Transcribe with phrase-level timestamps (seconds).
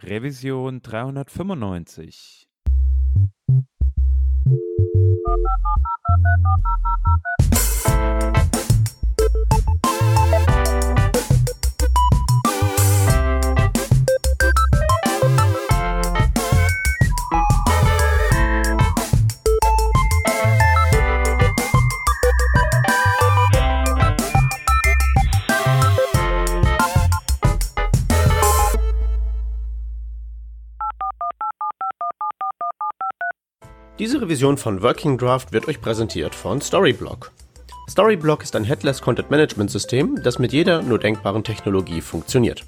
[0.00, 2.46] Revision 395.
[33.98, 37.32] Diese Revision von Working Draft wird euch präsentiert von Storyblock.
[37.90, 42.64] Storyblock ist ein Headless Content Management System, das mit jeder nur denkbaren Technologie funktioniert.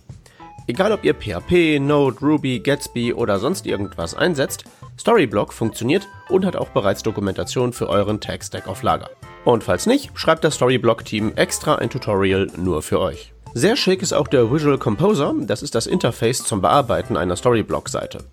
[0.66, 4.64] Egal ob ihr PHP, Node, Ruby, Gatsby oder sonst irgendwas einsetzt,
[4.98, 9.10] Storyblock funktioniert und hat auch bereits Dokumentation für euren Tech-Stack auf Lager.
[9.44, 13.32] Und falls nicht, schreibt das Storyblock-Team extra ein Tutorial nur für euch.
[13.54, 18.24] Sehr schick ist auch der Visual Composer, das ist das Interface zum Bearbeiten einer Storyblock-Seite.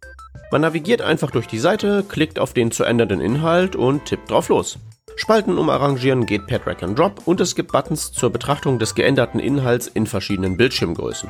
[0.52, 4.50] Man navigiert einfach durch die Seite, klickt auf den zu ändernden Inhalt und tippt drauf
[4.50, 4.78] los.
[5.16, 9.40] Spalten umarrangieren geht per Drag and Drop und es gibt Buttons zur Betrachtung des geänderten
[9.40, 11.30] Inhalts in verschiedenen Bildschirmgrößen.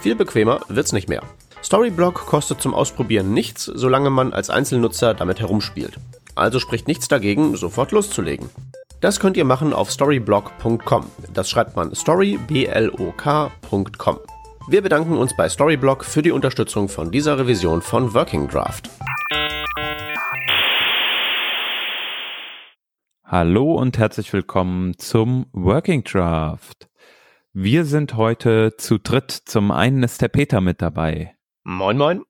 [0.00, 1.22] Viel bequemer wird's nicht mehr.
[1.62, 5.94] Storyblock kostet zum Ausprobieren nichts, solange man als Einzelnutzer damit herumspielt.
[6.34, 8.50] Also spricht nichts dagegen, sofort loszulegen.
[9.00, 11.06] Das könnt ihr machen auf storyblock.com.
[11.32, 14.18] Das schreibt man storyblok.com.
[14.66, 18.88] Wir bedanken uns bei Storyblock für die Unterstützung von dieser Revision von Working Draft.
[23.22, 26.88] Hallo und herzlich willkommen zum Working Draft.
[27.52, 29.32] Wir sind heute zu dritt.
[29.32, 31.36] Zum einen ist der Peter mit dabei.
[31.64, 32.22] Moin, moin.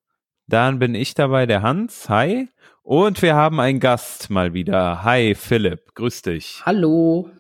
[0.49, 2.09] Dann bin ich dabei, der Hans.
[2.09, 2.49] Hi.
[2.83, 5.05] Und wir haben einen Gast mal wieder.
[5.05, 5.95] Hi, Philipp.
[5.95, 6.63] Grüß dich.
[6.67, 7.31] Hallo.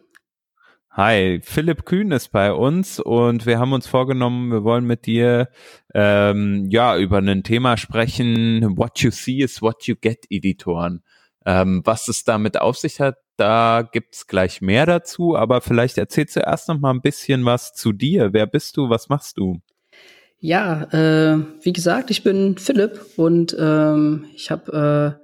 [0.97, 5.49] Hi, Philipp Kühn ist bei uns und wir haben uns vorgenommen, wir wollen mit dir
[5.93, 8.77] ähm, ja über ein Thema sprechen.
[8.77, 11.03] What you see is what you get Editoren.
[11.45, 16.37] Ähm, was es damit auf sich hat, da gibt's gleich mehr dazu, aber vielleicht erzählst
[16.37, 18.33] du erst noch mal ein bisschen was zu dir.
[18.33, 18.89] Wer bist du?
[18.89, 19.61] Was machst du?
[20.39, 25.24] Ja, äh, wie gesagt, ich bin Philipp und ähm, ich habe äh,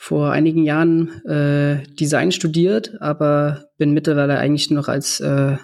[0.00, 5.56] vor einigen Jahren äh, Design studiert, aber bin mittlerweile eigentlich noch als äh,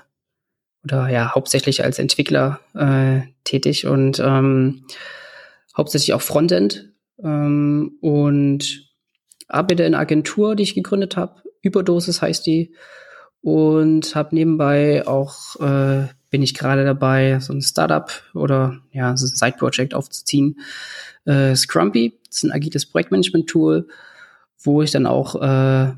[0.83, 4.85] oder ja hauptsächlich als Entwickler äh, tätig und ähm,
[5.77, 6.91] hauptsächlich auch Frontend
[7.23, 8.91] ähm, und
[9.47, 11.41] arbeite in einer Agentur, die ich gegründet habe.
[11.63, 12.75] Überdosis heißt die
[13.41, 19.27] und habe nebenbei auch äh, bin ich gerade dabei, so ein Startup oder ja so
[19.27, 20.59] ein Side-Project aufzuziehen.
[21.25, 23.87] Äh, Scrumpy, ist ein agiles Projektmanagement-Tool
[24.63, 25.93] wo ich dann auch äh,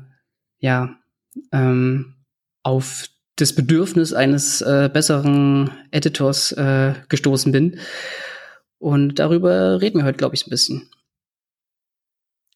[0.59, 0.95] ja
[1.51, 2.15] ähm,
[2.63, 3.07] auf
[3.37, 7.79] das Bedürfnis eines äh, besseren Editors äh, gestoßen bin.
[8.79, 10.89] Und darüber reden wir heute, glaube ich, ein bisschen.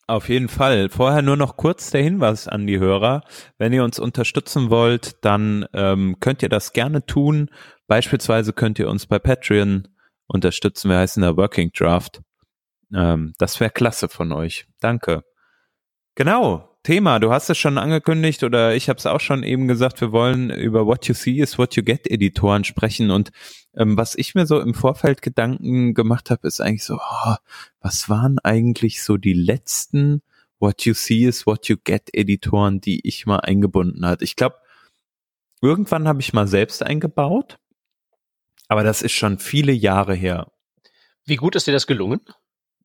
[0.07, 0.89] Auf jeden Fall.
[0.89, 3.23] Vorher nur noch kurz der Hinweis an die Hörer.
[3.57, 7.49] Wenn ihr uns unterstützen wollt, dann ähm, könnt ihr das gerne tun.
[7.87, 9.87] Beispielsweise könnt ihr uns bei Patreon
[10.27, 10.89] unterstützen.
[10.89, 12.21] Wir heißen da Working Draft.
[12.93, 14.65] Ähm, das wäre klasse von euch.
[14.81, 15.23] Danke.
[16.15, 17.19] Genau, Thema.
[17.19, 20.49] Du hast es schon angekündigt oder ich habe es auch schon eben gesagt, wir wollen
[20.49, 23.11] über What You See is What You Get Editoren sprechen.
[23.11, 23.31] Und
[23.75, 27.35] ähm, was ich mir so im Vorfeld Gedanken gemacht habe, ist eigentlich so, oh,
[27.79, 30.21] was waren eigentlich so die letzten
[30.59, 34.21] What You See is What You Get Editoren, die ich mal eingebunden hat?
[34.21, 34.57] Ich glaube,
[35.61, 37.57] irgendwann habe ich mal selbst eingebaut,
[38.67, 40.51] aber das ist schon viele Jahre her.
[41.25, 42.21] Wie gut ist dir das gelungen?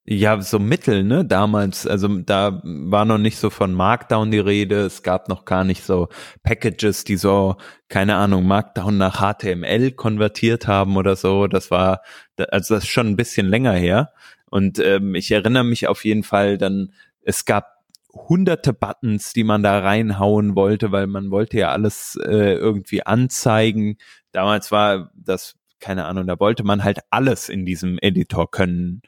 [0.09, 1.25] Ja, so Mittel, ne?
[1.25, 4.83] Damals, also da war noch nicht so von Markdown die Rede.
[4.83, 6.09] Es gab noch gar nicht so
[6.45, 7.57] Packages, die so,
[7.89, 11.49] keine Ahnung, Markdown nach HTML konvertiert haben oder so.
[11.49, 12.03] Das war,
[12.39, 14.13] also das ist schon ein bisschen länger her.
[14.49, 17.67] Und ähm, ich erinnere mich auf jeden Fall dann, es gab
[18.15, 23.97] hunderte Buttons, die man da reinhauen wollte, weil man wollte ja alles äh, irgendwie anzeigen.
[24.31, 29.03] Damals war das, keine Ahnung, da wollte man halt alles in diesem Editor können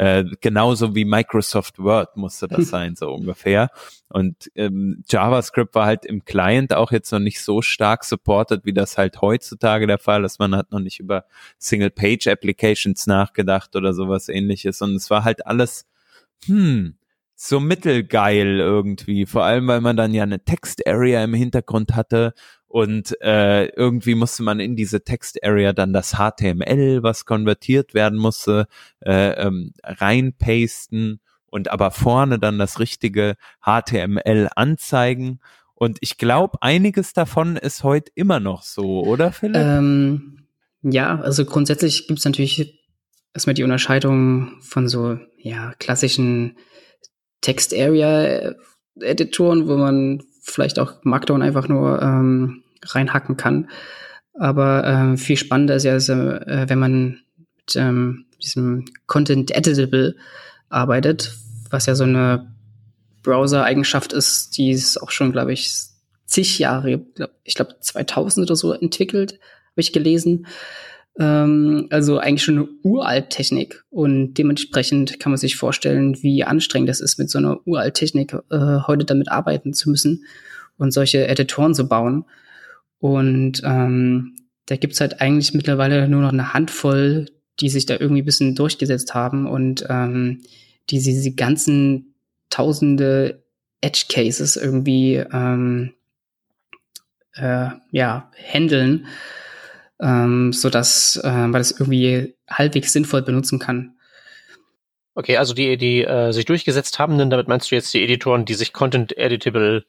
[0.00, 3.68] äh, genauso wie Microsoft Word musste das sein, so ungefähr.
[4.08, 8.72] Und ähm, JavaScript war halt im Client auch jetzt noch nicht so stark supported, wie
[8.72, 10.38] das halt heutzutage der Fall ist.
[10.38, 11.26] Man hat noch nicht über
[11.58, 14.80] Single-Page-Applications nachgedacht oder sowas ähnliches.
[14.80, 15.84] Und es war halt alles,
[16.46, 16.94] hm,
[17.34, 19.26] so mittelgeil irgendwie.
[19.26, 22.32] Vor allem, weil man dann ja eine Text-Area im Hintergrund hatte
[22.70, 28.68] und äh, irgendwie musste man in diese Text-Area dann das HTML, was konvertiert werden musste,
[29.00, 35.40] äh, ähm, reinpasten und aber vorne dann das richtige HTML anzeigen.
[35.74, 39.56] Und ich glaube, einiges davon ist heute immer noch so, oder Philipp?
[39.56, 40.46] Ähm,
[40.82, 42.80] ja, also grundsätzlich gibt es natürlich
[43.34, 46.56] erstmal die Unterscheidung von so ja klassischen
[47.40, 48.54] Text Area
[49.00, 53.68] Editoren, wo man vielleicht auch Markdown einfach nur ähm, reinhacken kann.
[54.34, 57.20] Aber äh, viel spannender ist ja, also, äh, wenn man
[57.58, 60.16] mit ähm, diesem Content Editable
[60.68, 61.34] arbeitet,
[61.68, 62.52] was ja so eine
[63.22, 65.72] Browser-Eigenschaft ist, die es auch schon, glaube ich,
[66.26, 67.04] zig Jahre,
[67.44, 70.46] ich glaube 2000 oder so entwickelt, habe ich gelesen.
[71.20, 76.88] Ähm, also eigentlich schon eine uralt Technik und dementsprechend kann man sich vorstellen, wie anstrengend
[76.88, 80.24] es ist, mit so einer uralt Technik äh, heute damit arbeiten zu müssen
[80.78, 82.24] und solche Editoren zu bauen.
[83.00, 84.34] Und ähm,
[84.64, 87.26] da gibt's halt eigentlich mittlerweile nur noch eine Handvoll,
[87.60, 90.40] die sich da irgendwie ein bisschen durchgesetzt haben und ähm,
[90.88, 92.14] die diese ganzen
[92.48, 93.42] tausende
[93.82, 95.92] Edge Cases irgendwie ähm,
[97.34, 99.06] äh, ja handeln,
[100.00, 103.94] ähm, so dass äh, man das irgendwie halbwegs sinnvoll benutzen kann.
[105.14, 108.44] Okay, also die, die äh, sich durchgesetzt haben, denn damit meinst du jetzt die Editoren,
[108.44, 109.84] die sich Content Editable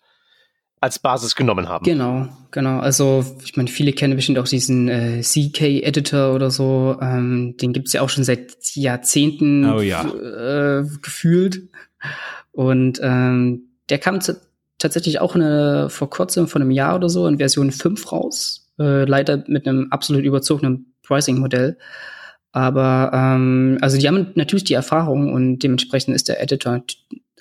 [0.81, 1.85] als Basis genommen haben.
[1.85, 2.79] Genau, genau.
[2.79, 6.97] Also ich meine, viele kennen bestimmt auch diesen äh, CK-Editor oder so.
[6.99, 10.03] Ähm, den gibt's ja auch schon seit Jahrzehnten oh, ja.
[10.03, 11.69] äh, gefühlt.
[12.51, 14.19] Und ähm, der kam
[14.79, 18.70] tatsächlich auch eine, vor kurzem, vor einem Jahr oder so, in Version 5 raus.
[18.81, 21.77] Äh, leider mit einem absolut überzogenen Pricing-Modell.
[22.51, 26.83] Aber ähm, also die haben natürlich die Erfahrung und dementsprechend ist der Editor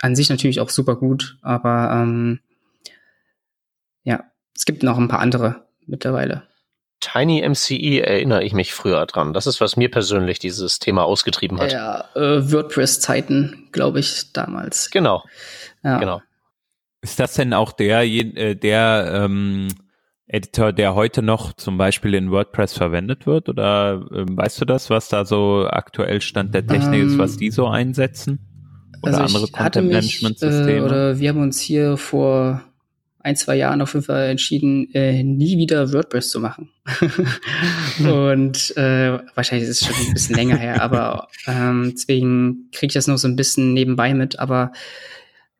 [0.00, 1.38] an sich natürlich auch super gut.
[1.40, 2.40] Aber ähm,
[4.04, 6.42] ja, es gibt noch ein paar andere mittlerweile.
[7.00, 9.32] Tiny MCE erinnere ich mich früher dran.
[9.32, 11.72] Das ist, was mir persönlich dieses Thema ausgetrieben hat.
[11.72, 14.90] Ja, äh, WordPress-Zeiten, glaube ich, damals.
[14.90, 15.24] Genau.
[15.82, 15.98] Ja.
[15.98, 16.20] Genau.
[17.00, 19.68] Ist das denn auch der, äh, der ähm,
[20.32, 23.48] Editor, der heute noch zum Beispiel in WordPress verwendet wird?
[23.48, 27.36] Oder ähm, weißt du das, was da so aktuell Stand der Technik ähm, ist, was
[27.36, 28.38] die so einsetzen?
[29.02, 30.78] Oder also andere Content-Management-Systeme?
[30.78, 32.62] Äh, oder wir haben uns hier vor
[33.22, 36.70] ein, zwei Jahren auf jeden Fall entschieden, äh, nie wieder WordPress zu machen.
[37.98, 42.94] und äh, wahrscheinlich ist es schon ein bisschen länger her, aber ähm, deswegen kriege ich
[42.94, 44.38] das noch so ein bisschen nebenbei mit.
[44.38, 44.72] Aber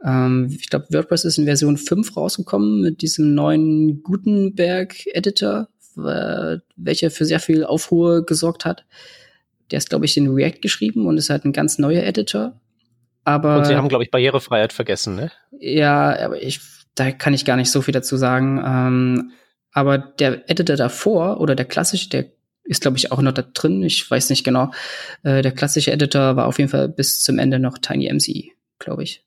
[0.05, 5.69] ähm, ich glaube, WordPress ist in Version 5 rausgekommen mit diesem neuen Gutenberg-Editor,
[6.77, 8.85] welcher für sehr viel Aufruhr gesorgt hat.
[9.71, 12.59] Der ist, glaube ich, in React geschrieben und ist halt ein ganz neuer Editor.
[13.25, 15.31] Aber, und sie haben, glaube ich, Barrierefreiheit vergessen, ne?
[15.59, 16.61] Ja, aber ich
[16.95, 18.63] da kann ich gar nicht so viel dazu sagen.
[18.65, 19.33] Ähm,
[19.73, 22.27] aber der Editor davor oder der klassische, der
[22.65, 23.83] ist, glaube ich, auch noch da drin.
[23.83, 24.71] Ich weiß nicht genau.
[25.23, 29.25] Äh, der klassische Editor war auf jeden Fall bis zum Ende noch TinyMCE, glaube ich.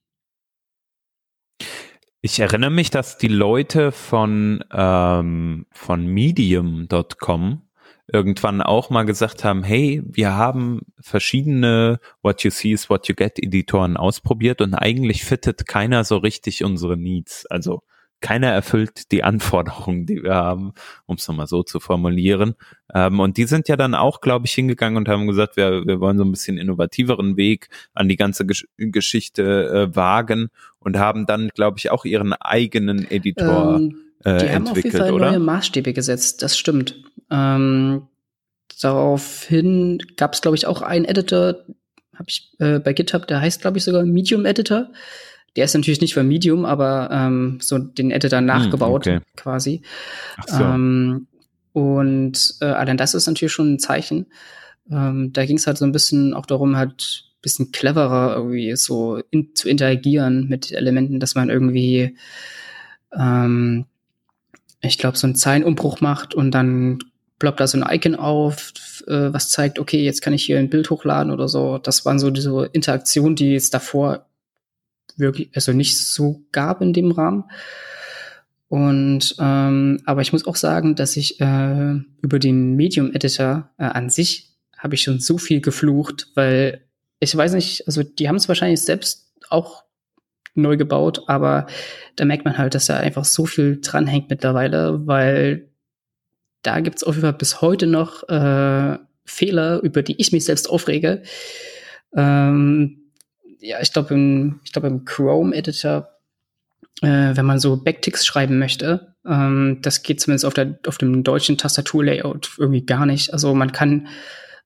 [2.26, 7.64] Ich erinnere mich, dass die Leute von, ähm, von Medium.com
[8.08, 13.16] irgendwann auch mal gesagt haben, hey, wir haben verschiedene What You See is What You
[13.16, 17.46] Get Editoren ausprobiert und eigentlich fittet keiner so richtig unsere Needs.
[17.48, 17.84] Also
[18.24, 20.74] keiner erfüllt die Anforderungen, die wir haben,
[21.06, 22.56] um es nochmal so zu formulieren.
[22.96, 26.00] Ähm, und die sind ja dann auch, glaube ich, hingegangen und haben gesagt, wir, wir
[26.00, 30.48] wollen so ein bisschen innovativeren Weg an die ganze Gesch Geschichte äh, wagen
[30.80, 34.98] und haben dann, glaube ich, auch ihren eigenen Editor ähm, äh, die haben auf jeden
[34.98, 35.32] Fall oder?
[35.32, 37.04] neue Maßstäbe gesetzt, das stimmt.
[37.30, 38.08] Ähm,
[38.82, 41.56] daraufhin gab es, glaube ich, auch einen Editor,
[42.14, 44.88] habe ich äh, bei GitHub, der heißt, glaube ich, sogar Medium Editor.
[45.56, 49.20] Der ist natürlich nicht für Medium, aber ähm, so den Editor hm, nachgebaut okay.
[49.36, 49.82] quasi.
[50.38, 50.64] Ach so.
[50.64, 51.28] Ähm,
[51.74, 54.28] und äh, allein das ist natürlich schon ein Zeichen.
[54.92, 59.22] Ähm, da ging es halt so ein bisschen auch darum, halt bisschen cleverer irgendwie so
[59.30, 62.16] in, zu interagieren mit Elementen, dass man irgendwie
[63.12, 63.86] ähm,
[64.84, 67.00] ich glaube, so einen Zeilenumbruch macht und dann
[67.40, 68.74] ploppt da so ein Icon auf,
[69.08, 71.78] äh, was zeigt, okay, jetzt kann ich hier ein Bild hochladen oder so.
[71.78, 74.26] Das waren so diese Interaktionen, die es davor
[75.18, 77.46] wirklich, also nicht so gab in dem Rahmen.
[78.70, 84.10] Und ähm, aber ich muss auch sagen, dass ich äh, über den Medium-Editor äh, an
[84.10, 86.82] sich habe ich schon so viel geflucht, weil
[87.20, 89.84] ich weiß nicht, also die haben es wahrscheinlich selbst auch
[90.56, 91.68] neu gebaut, aber
[92.16, 95.70] da merkt man halt, dass da einfach so viel dranhängt mittlerweile, weil
[96.64, 100.70] da gibt's auf jeden Fall bis heute noch äh, Fehler, über die ich mich selbst
[100.70, 101.24] aufrege.
[102.16, 103.03] Ähm,
[103.64, 106.10] ja, ich glaube im, ich glaube im Chrome-Editor,
[107.02, 111.24] äh, wenn man so Backticks schreiben möchte, ähm, das geht zumindest auf, der, auf dem
[111.24, 113.32] deutschen Tastaturlayout irgendwie gar nicht.
[113.32, 114.08] Also man kann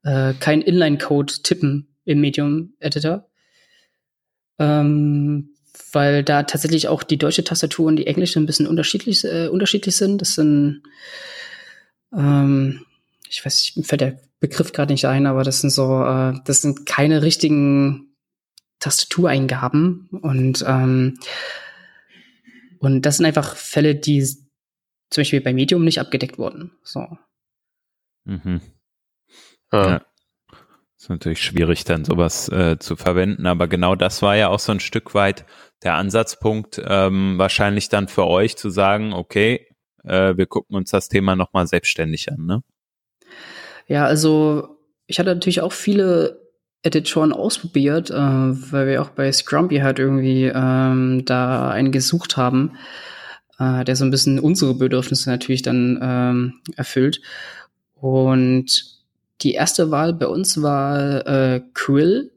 [0.03, 3.29] äh, kein Inline-Code tippen im Medium-Editor.
[4.59, 5.51] Ähm,
[5.91, 9.95] weil da tatsächlich auch die deutsche Tastatur und die englische ein bisschen unterschiedlich, äh, unterschiedlich
[9.95, 10.21] sind.
[10.21, 10.81] Das sind,
[12.11, 12.81] ähm,
[13.29, 16.63] ich weiß mir fällt der Begriff gerade nicht ein, aber das sind so, äh, das
[16.63, 18.06] sind keine richtigen
[18.79, 21.19] Tastatureingaben und ähm,
[22.79, 26.71] und das sind einfach Fälle, die zum Beispiel bei Medium nicht abgedeckt wurden.
[26.83, 27.07] So.
[28.25, 28.61] Mhm.
[29.71, 29.89] Ja.
[29.89, 30.01] ja.
[30.97, 34.71] Ist natürlich schwierig, dann sowas äh, zu verwenden, aber genau das war ja auch so
[34.71, 35.45] ein Stück weit
[35.83, 39.67] der Ansatzpunkt, ähm, wahrscheinlich dann für euch zu sagen, okay,
[40.03, 42.63] äh, wir gucken uns das Thema nochmal selbstständig an, ne?
[43.85, 46.46] Ja, also ich hatte natürlich auch viele
[46.83, 52.77] Editoren ausprobiert, äh, weil wir auch bei Scrumpy halt irgendwie ähm, da einen gesucht haben,
[53.59, 57.21] äh, der so ein bisschen unsere Bedürfnisse natürlich dann ähm, erfüllt.
[57.95, 58.97] Und
[59.41, 62.31] die erste Wahl bei uns war äh, Quill,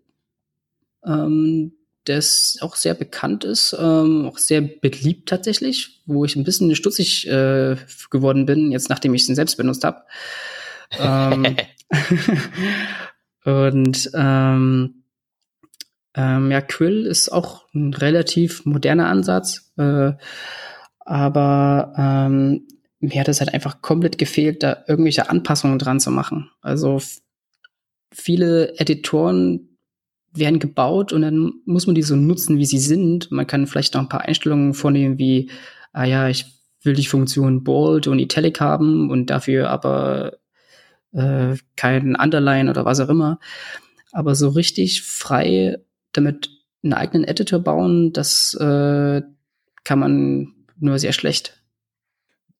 [1.04, 1.72] ähm,
[2.04, 7.28] das auch sehr bekannt ist, ähm, auch sehr beliebt tatsächlich, wo ich ein bisschen stutzig
[7.28, 7.76] äh,
[8.10, 10.02] geworden bin, jetzt nachdem ich es selbst benutzt habe.
[10.98, 11.56] ähm,
[13.44, 15.04] und ähm,
[16.14, 20.12] ähm, ja, Quill ist auch ein relativ moderner Ansatz, äh,
[20.98, 22.66] aber ähm,
[23.00, 26.50] mir hat es halt einfach komplett gefehlt, da irgendwelche Anpassungen dran zu machen.
[26.60, 27.00] Also
[28.12, 29.78] viele Editoren
[30.32, 33.30] werden gebaut und dann muss man die so nutzen, wie sie sind.
[33.30, 35.50] Man kann vielleicht noch ein paar Einstellungen vornehmen, wie,
[35.92, 36.46] ah ja, ich
[36.82, 40.38] will die Funktion Bold und Italic haben und dafür aber
[41.12, 43.38] äh, kein Underline oder was auch immer.
[44.12, 45.78] Aber so richtig frei
[46.12, 46.50] damit
[46.82, 49.22] einen eigenen Editor bauen, das äh,
[49.84, 51.62] kann man nur sehr schlecht.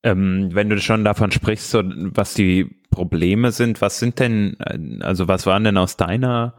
[0.03, 5.03] Ähm, wenn du schon davon sprichst, so, was die Probleme sind, was sind denn, äh,
[5.03, 6.55] also was waren denn aus deiner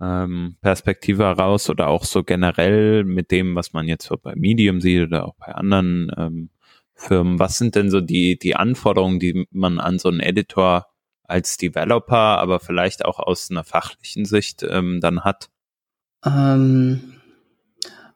[0.00, 4.80] ähm, Perspektive heraus oder auch so generell mit dem, was man jetzt so bei Medium
[4.80, 6.50] sieht oder auch bei anderen ähm,
[6.94, 10.86] Firmen, was sind denn so die, die Anforderungen, die man an so einen Editor
[11.28, 15.50] als Developer, aber vielleicht auch aus einer fachlichen Sicht ähm, dann hat?
[16.24, 17.14] Ähm,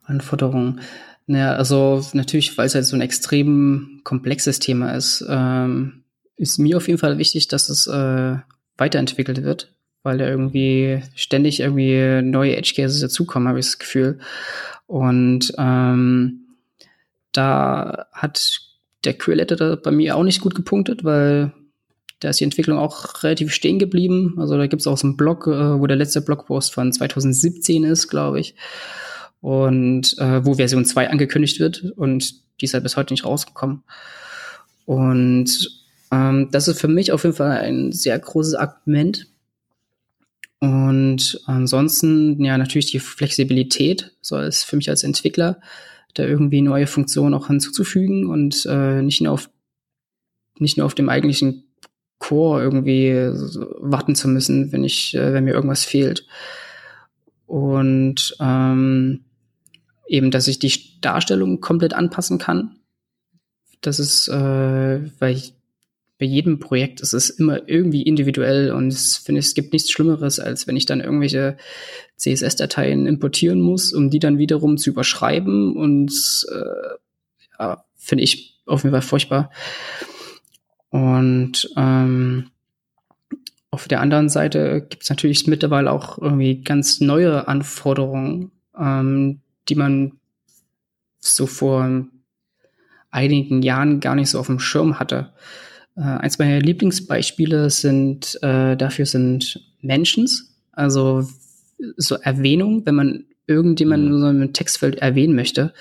[0.02, 0.81] Anforderungen.
[1.26, 6.02] Naja, also natürlich, weil es halt so ein extrem komplexes Thema ist, ähm,
[6.37, 8.37] ist mir auf jeden Fall wichtig, dass es äh,
[8.76, 14.19] weiterentwickelt wird, weil da irgendwie ständig irgendwie neue Edge Cases dazukommen, habe ich das Gefühl.
[14.87, 16.40] Und ähm,
[17.33, 18.61] da hat
[19.04, 21.52] der Quill Editor bei mir auch nicht gut gepunktet, weil
[22.23, 24.37] da ist die Entwicklung auch relativ stehen geblieben.
[24.38, 27.85] Also da gibt es auch so einen Blog, äh, wo der letzte Blogpost von 2017
[27.85, 28.55] ist, glaube ich
[29.43, 33.83] und äh, wo Version 2 angekündigt wird und die ist halt bis heute nicht rausgekommen.
[34.87, 39.26] Und ähm, das ist für mich auf jeden Fall ein sehr großes Argument.
[40.61, 45.61] Und ansonsten, ja, natürlich die Flexibilität, so ist für mich als Entwickler,
[46.14, 49.50] da irgendwie neue Funktionen auch hinzuzufügen und äh, nicht nur auf
[50.59, 51.64] nicht nur auf dem eigentlichen
[52.23, 53.11] Core irgendwie
[53.81, 56.25] warten zu müssen, wenn ich, äh, wenn mir irgendwas fehlt.
[57.47, 59.25] Und ähm,
[60.07, 62.76] eben, dass ich die Darstellung komplett anpassen kann.
[63.81, 65.55] Das ist, äh, weil ich,
[66.19, 70.38] bei jedem Projekt ist es immer irgendwie individuell und ich finde, es gibt nichts Schlimmeres,
[70.38, 71.57] als wenn ich dann irgendwelche
[72.17, 76.12] CSS-Dateien importieren muss, um die dann wiederum zu überschreiben und
[76.52, 79.50] äh, ja, finde ich auf jeden Fall furchtbar.
[80.93, 82.51] Und ähm,
[83.71, 89.75] auf der anderen Seite gibt es natürlich mittlerweile auch irgendwie ganz neue Anforderungen, ähm, die
[89.75, 90.13] man
[91.19, 92.05] so vor
[93.11, 95.33] einigen Jahren gar nicht so auf dem Schirm hatte.
[95.97, 101.27] Äh, eins meiner Lieblingsbeispiele sind äh, dafür sind Mentions, also
[101.97, 105.73] so Erwähnung, wenn man irgendjemanden in so einem Textfeld erwähnen möchte.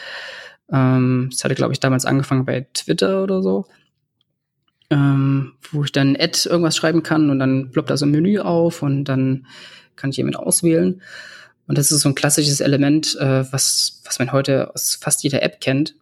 [0.72, 3.66] Ähm, das hatte, glaube ich, damals angefangen bei Twitter oder so,
[4.92, 8.40] ähm, wo ich dann Ad irgendwas schreiben kann und dann ploppt da so ein Menü
[8.40, 9.48] auf und dann
[9.96, 11.02] kann ich jemanden auswählen.
[11.68, 15.42] Und das ist so ein klassisches Element, äh, was, was man heute aus fast jeder
[15.42, 15.96] App kennt.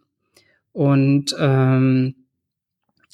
[0.72, 2.16] Und ähm,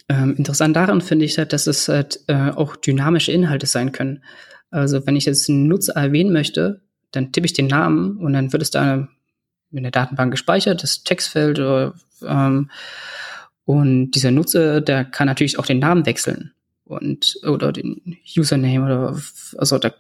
[0.09, 4.23] ähm, interessant daran finde ich halt, dass es halt äh, auch dynamische Inhalte sein können.
[4.71, 6.81] Also wenn ich jetzt einen Nutzer erwähnen möchte,
[7.11, 9.09] dann tippe ich den Namen und dann wird es da
[9.73, 12.71] in der Datenbank gespeichert, das Textfeld oder, ähm,
[13.67, 16.53] und dieser Nutzer, der kann natürlich auch den Namen wechseln
[16.85, 19.21] und oder den Username oder
[19.59, 19.93] also da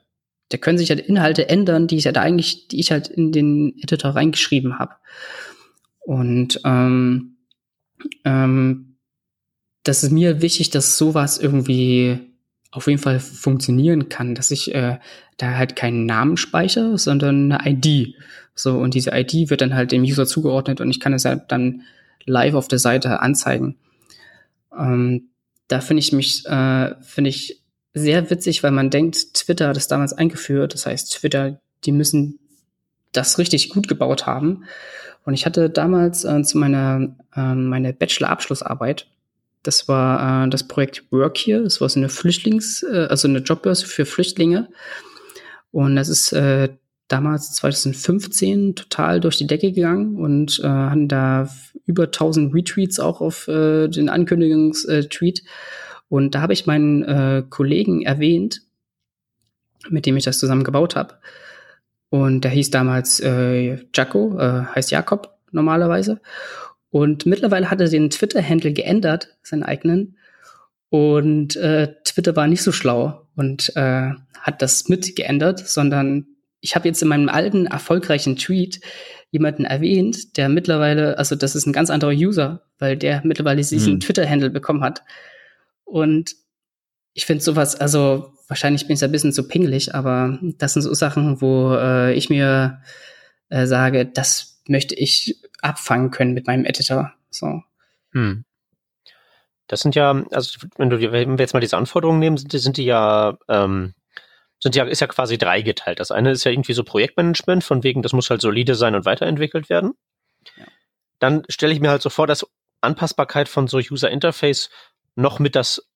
[0.49, 3.77] da können sich halt Inhalte ändern, die ich halt eigentlich, die ich halt in den
[3.83, 4.95] Editor reingeschrieben habe.
[5.99, 7.37] Und ähm,
[8.25, 8.97] ähm,
[9.83, 12.19] das ist mir wichtig, dass sowas irgendwie
[12.71, 14.99] auf jeden Fall funktionieren kann, dass ich äh,
[15.37, 18.15] da halt keinen Namen speichere, sondern eine ID.
[18.55, 21.45] So, und diese ID wird dann halt dem User zugeordnet und ich kann es halt
[21.49, 21.83] dann
[22.27, 23.77] live auf der Seite anzeigen.
[24.77, 25.31] Ähm,
[25.69, 27.63] da finde ich mich, äh, finde ich
[27.95, 30.75] sehr witzig, weil man denkt, Twitter hat es damals eingeführt.
[30.75, 32.39] Das heißt, Twitter, die müssen
[33.13, 34.65] das richtig gut gebaut haben.
[35.25, 39.09] Und ich hatte damals äh, zu meiner äh, meine Bachelor-Abschlussarbeit,
[39.67, 41.63] das war äh, das Projekt Work Here.
[41.63, 44.69] Das war so eine Flüchtlings-, äh, also eine Jobbörse für Flüchtlinge.
[45.73, 46.69] Und das ist äh,
[47.09, 51.49] damals 2015 total durch die Decke gegangen und äh, hatten da
[51.85, 55.45] über 1000 Retweets auch auf äh, den Ankündigungstweet.
[56.09, 58.63] Und da habe ich meinen äh, Kollegen erwähnt,
[59.89, 61.15] mit dem ich das zusammen gebaut habe.
[62.09, 66.21] Und der hieß damals äh, Jaco, äh, heißt Jakob normalerweise.
[66.91, 70.17] Und mittlerweile hat er den Twitter-Handle geändert, seinen eigenen.
[70.89, 76.27] Und äh, Twitter war nicht so schlau und äh, hat das mitgeändert, sondern
[76.67, 78.81] ich habe jetzt in meinem alten erfolgreichen Tweet
[79.31, 83.95] jemanden erwähnt, der mittlerweile, also das ist ein ganz anderer User, weil der mittlerweile diesen
[83.95, 84.01] hm.
[84.01, 85.05] Twitter-Handle bekommen hat.
[85.85, 86.35] Und
[87.15, 90.93] ich finde sowas, also wahrscheinlich bin ich ein bisschen zu pingelig, aber das sind so
[90.93, 92.83] Sachen, wo äh, ich mir
[93.49, 97.13] äh, sage, das möchte ich abfangen können mit meinem Editor.
[97.31, 97.63] So.
[98.11, 98.45] Hm.
[99.69, 102.59] Das sind ja, also wenn du wenn wir jetzt mal diese Anforderungen nehmen, sind die,
[102.59, 103.95] sind die ja ähm,
[104.61, 106.01] sind ja, ist ja quasi dreigeteilt.
[106.01, 109.05] Das eine ist ja irgendwie so Projektmanagement, von wegen, das muss halt solide sein und
[109.05, 109.93] weiterentwickelt werden.
[110.57, 110.65] Ja.
[111.19, 112.47] Dann stelle ich mir halt so vor, dass
[112.81, 114.71] Anpassbarkeit von so User Interface
[115.15, 115.89] noch mit das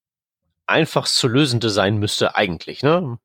[0.66, 3.18] einfachst zu lösende sein müsste eigentlich, ne?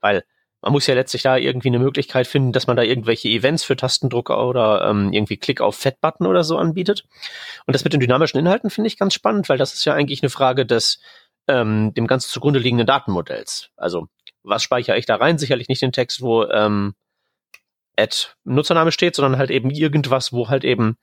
[0.00, 0.24] Weil
[0.62, 3.76] man muss ja letztlich da irgendwie eine Möglichkeit finden, dass man da irgendwelche Events für
[3.76, 7.04] Tastendrucker oder ähm, irgendwie Klick auf Fat-Button oder so anbietet.
[7.66, 10.22] Und das mit den dynamischen Inhalten finde ich ganz spannend, weil das ist ja eigentlich
[10.22, 11.00] eine Frage des
[11.48, 13.70] ähm, dem ganz zugrunde liegenden Datenmodells.
[13.76, 14.08] Also
[14.42, 15.38] was speichere ich da rein?
[15.38, 16.94] Sicherlich nicht den Text, wo ähm,
[17.96, 20.96] Add Nutzername steht, sondern halt eben irgendwas, wo halt eben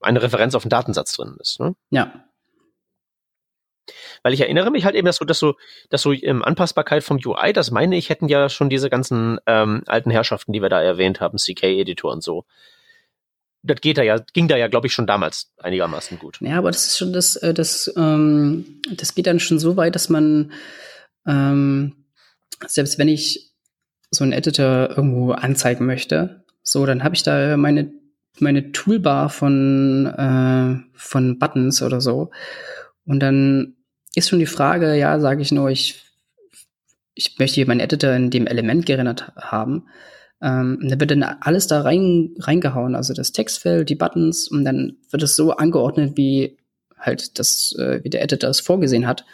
[0.00, 1.60] eine Referenz auf den Datensatz drin ist.
[1.60, 1.74] Ne?
[1.90, 2.24] Ja.
[4.22, 5.56] Weil ich erinnere mich halt eben, dass so, dass so,
[5.90, 9.82] dass so ähm, Anpassbarkeit vom UI, das meine ich, hätten ja schon diese ganzen ähm,
[9.86, 12.44] alten Herrschaften, die wir da erwähnt haben, CK-Editor und so.
[13.64, 16.38] Das geht da ja, ging da ja, glaube ich, schon damals einigermaßen gut.
[16.40, 19.94] Ja, aber das ist schon das, äh, das, ähm, das geht dann schon so weit,
[19.94, 20.52] dass man
[21.26, 22.01] ähm,
[22.66, 23.52] selbst wenn ich
[24.10, 27.92] so einen Editor irgendwo anzeigen möchte, so, dann habe ich da meine,
[28.38, 32.30] meine Toolbar von, äh, von Buttons oder so.
[33.04, 33.74] Und dann
[34.14, 36.02] ist schon die Frage, ja, sage ich nur, ich,
[37.14, 39.88] ich möchte hier meinen Editor in dem Element gerendert haben.
[40.40, 44.96] Ähm, da wird dann alles da rein, reingehauen, also das Textfeld, die Buttons, und dann
[45.10, 46.58] wird es so angeordnet, wie
[46.98, 49.24] halt das, äh, wie der Editor es vorgesehen hat.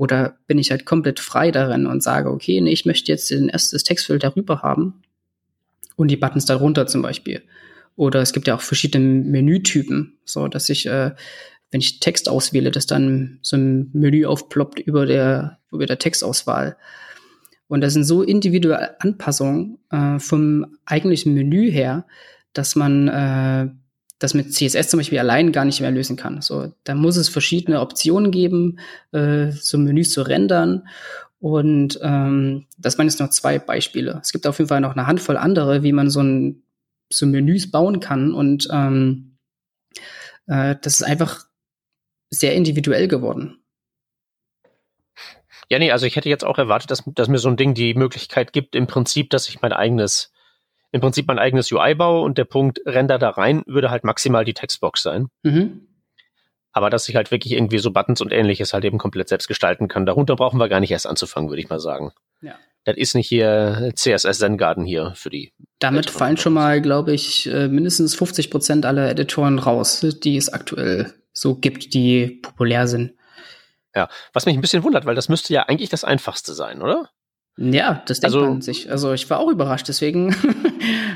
[0.00, 3.50] Oder bin ich halt komplett frei darin und sage, okay, nee, ich möchte jetzt den
[3.50, 5.02] erstes Textfeld darüber haben
[5.94, 7.42] und die Buttons darunter zum Beispiel.
[7.96, 11.10] Oder es gibt ja auch verschiedene Menütypen, so dass ich, äh,
[11.70, 16.78] wenn ich Text auswähle, dass dann so ein Menü aufploppt über der, über der Textauswahl.
[17.68, 22.06] Und das sind so individuelle Anpassungen äh, vom eigentlichen Menü her,
[22.54, 23.68] dass man äh,
[24.20, 26.42] das mit CSS zum Beispiel allein gar nicht mehr lösen kann.
[26.42, 28.78] So, da muss es verschiedene Optionen geben,
[29.12, 30.86] äh, so Menüs zu rendern.
[31.40, 34.20] Und ähm, das waren jetzt noch zwei Beispiele.
[34.22, 36.62] Es gibt auf jeden Fall noch eine Handvoll andere, wie man so ein
[37.10, 38.34] so Menüs bauen kann.
[38.34, 39.38] Und ähm,
[40.46, 41.46] äh, das ist einfach
[42.28, 43.56] sehr individuell geworden.
[45.70, 47.94] Ja, nee, also ich hätte jetzt auch erwartet, dass, dass mir so ein Ding die
[47.94, 50.30] Möglichkeit gibt, im Prinzip, dass ich mein eigenes
[50.92, 54.44] im Prinzip mein eigenes UI baue und der Punkt Render da rein würde halt maximal
[54.44, 55.28] die Textbox sein.
[55.42, 55.86] Mhm.
[56.72, 59.88] Aber dass ich halt wirklich irgendwie so Buttons und ähnliches halt eben komplett selbst gestalten
[59.88, 60.06] kann.
[60.06, 62.12] Darunter brauchen wir gar nicht erst anzufangen, würde ich mal sagen.
[62.42, 62.54] Ja.
[62.84, 65.52] Das ist nicht hier CSS Zen Garden hier für die.
[65.80, 70.36] Damit Editoren fallen schon mal, glaube ich, äh, mindestens 50 Prozent aller Editoren raus, die
[70.36, 73.12] es aktuell so gibt, die populär sind.
[73.94, 77.10] Ja, was mich ein bisschen wundert, weil das müsste ja eigentlich das einfachste sein, oder?
[77.56, 78.90] Ja, das denkt also, man sich.
[78.90, 80.34] Also ich war auch überrascht, deswegen.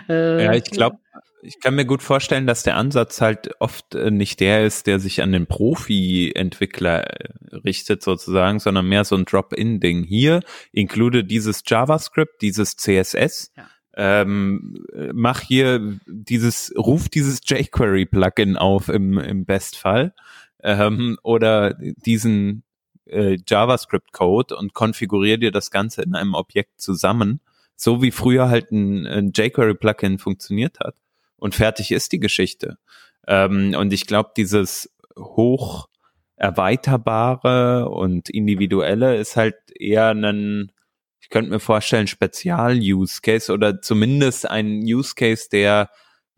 [0.08, 0.98] äh, ja, ich glaube,
[1.44, 4.98] ich kann mir gut vorstellen, dass der Ansatz halt oft äh, nicht der ist, der
[4.98, 10.04] sich an den Profi-Entwickler äh, richtet sozusagen, sondern mehr so ein Drop-in-Ding.
[10.04, 10.40] Hier
[10.72, 13.52] include dieses JavaScript, dieses CSS.
[13.56, 13.66] Ja.
[13.96, 20.14] Ähm, mach hier dieses, ruf dieses jQuery-Plugin auf im, im Bestfall.
[20.62, 22.64] Ähm, oder diesen
[23.06, 27.40] äh, JavaScript-Code und konfiguriere dir das Ganze in einem Objekt zusammen,
[27.76, 30.96] so wie früher halt ein, ein jQuery-Plugin funktioniert hat.
[31.36, 32.78] Und fertig ist die Geschichte.
[33.26, 35.88] Ähm, und ich glaube, dieses hoch
[36.36, 40.72] erweiterbare und individuelle ist halt eher ein,
[41.20, 45.90] ich könnte mir vorstellen, Spezial-Use-Case oder zumindest ein Use-Case, der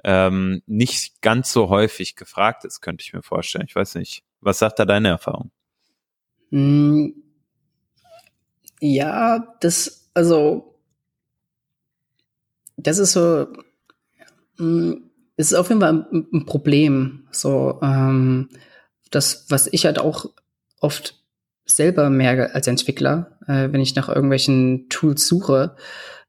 [0.04, 3.66] ähm, nicht ganz so häufig gefragt ist, könnte ich mir vorstellen.
[3.68, 4.22] Ich weiß nicht.
[4.40, 5.50] Was sagt da deine Erfahrung?
[6.50, 7.14] Hm,
[8.80, 10.75] Ja, das, also,
[12.76, 13.46] das ist so,
[14.58, 17.26] hm, es ist auf jeden Fall ein, ein Problem.
[17.30, 18.48] So, ähm,
[19.10, 20.26] das, was ich halt auch
[20.80, 21.22] oft
[21.64, 25.76] selber merke als Entwickler, äh, wenn ich nach irgendwelchen Tools suche,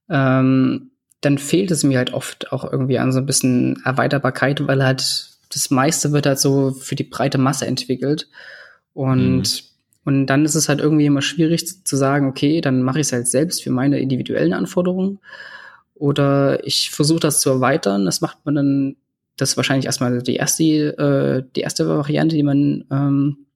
[0.10, 4.84] ähm, dann fehlt es mir halt oft auch irgendwie an so ein bisschen Erweiterbarkeit, weil
[4.84, 8.30] halt das meiste wird halt so für die breite Masse entwickelt.
[8.94, 9.50] Und, mhm.
[10.06, 13.14] und dann ist es halt irgendwie immer schwierig zu sagen, okay, dann mache ich es
[13.14, 15.20] halt selbst für meine individuellen Anforderungen.
[16.00, 18.06] Oder ich versuche das zu erweitern.
[18.06, 18.96] Das macht man dann,
[19.36, 23.48] das ist wahrscheinlich erstmal die erste, äh, die erste Variante, die man ähm,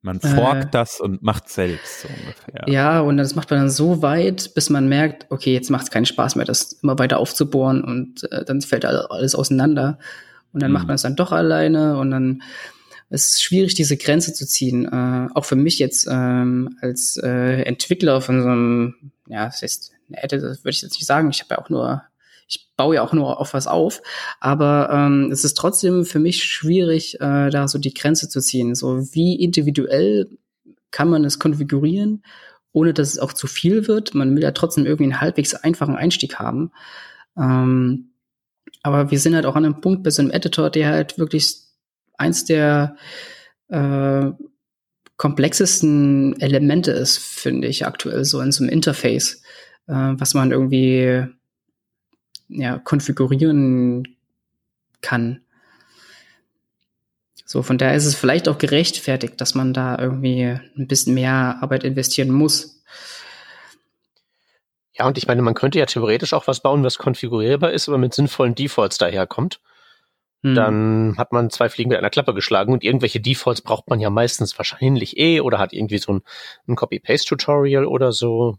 [0.00, 2.72] man forkt äh, das und macht selbst so ungefähr.
[2.72, 5.90] Ja, und das macht man dann so weit, bis man merkt, okay, jetzt macht es
[5.90, 9.98] keinen Spaß mehr, das immer weiter aufzubohren und äh, dann fällt alles auseinander.
[10.52, 10.74] Und dann mhm.
[10.74, 12.42] macht man es dann doch alleine und dann
[13.10, 14.84] ist es schwierig, diese Grenze zu ziehen.
[14.86, 18.94] Äh, auch für mich jetzt ähm, als äh, Entwickler von so einem,
[19.26, 22.02] ja, das heißt, das würde ich jetzt nicht sagen, ich habe ja auch nur
[22.48, 24.00] ich baue ja auch nur auf was auf,
[24.40, 28.74] aber ähm, es ist trotzdem für mich schwierig, äh, da so die Grenze zu ziehen.
[28.74, 30.30] So wie individuell
[30.90, 32.22] kann man es konfigurieren,
[32.72, 34.14] ohne dass es auch zu viel wird.
[34.14, 36.72] Man will ja trotzdem irgendwie einen halbwegs einfachen Einstieg haben.
[37.36, 38.12] Ähm,
[38.82, 41.58] aber wir sind halt auch an einem Punkt bei so einem Editor, der halt wirklich
[42.16, 42.96] eins der
[43.68, 44.30] äh,
[45.18, 49.42] komplexesten Elemente ist, finde ich aktuell so in so einem Interface,
[49.88, 51.26] äh, was man irgendwie
[52.48, 54.16] ja, konfigurieren
[55.00, 55.40] kann.
[57.44, 61.58] So, von daher ist es vielleicht auch gerechtfertigt, dass man da irgendwie ein bisschen mehr
[61.62, 62.82] Arbeit investieren muss.
[64.92, 67.98] Ja, und ich meine, man könnte ja theoretisch auch was bauen, was konfigurierbar ist, aber
[67.98, 69.60] mit sinnvollen Defaults daherkommt.
[70.42, 70.54] Hm.
[70.54, 74.10] Dann hat man zwei Fliegen mit einer Klappe geschlagen und irgendwelche Defaults braucht man ja
[74.10, 76.22] meistens wahrscheinlich eh oder hat irgendwie so ein,
[76.66, 78.58] ein Copy-Paste-Tutorial oder so.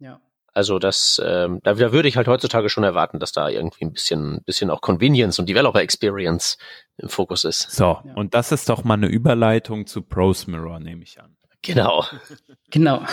[0.00, 0.20] Ja.
[0.52, 3.92] Also das, ähm, da, da würde ich halt heutzutage schon erwarten, dass da irgendwie ein
[3.92, 6.58] bisschen, bisschen auch Convenience und Developer Experience
[6.96, 7.70] im Fokus ist.
[7.70, 8.14] So, ja.
[8.16, 11.36] und das ist doch mal eine Überleitung zu Prose Mirror, nehme ich an.
[11.62, 12.04] Genau.
[12.70, 13.04] genau.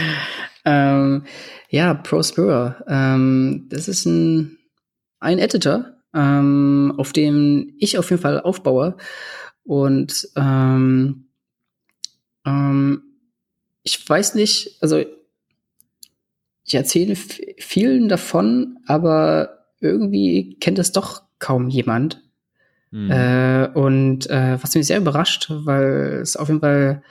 [0.64, 1.24] ähm,
[1.70, 2.76] ja, Prose Mirror.
[2.86, 4.58] Ähm, das ist ein,
[5.20, 8.96] ein Editor, ähm, auf dem ich auf jeden Fall aufbaue.
[9.62, 11.28] Und ähm,
[12.44, 13.02] ähm,
[13.82, 15.02] ich weiß nicht, also
[16.64, 22.22] ich erzähle vielen davon, aber irgendwie kennt es doch kaum jemand.
[22.90, 23.10] Mhm.
[23.10, 27.02] Äh, und äh, was mich sehr überrascht, weil es auf jeden Fall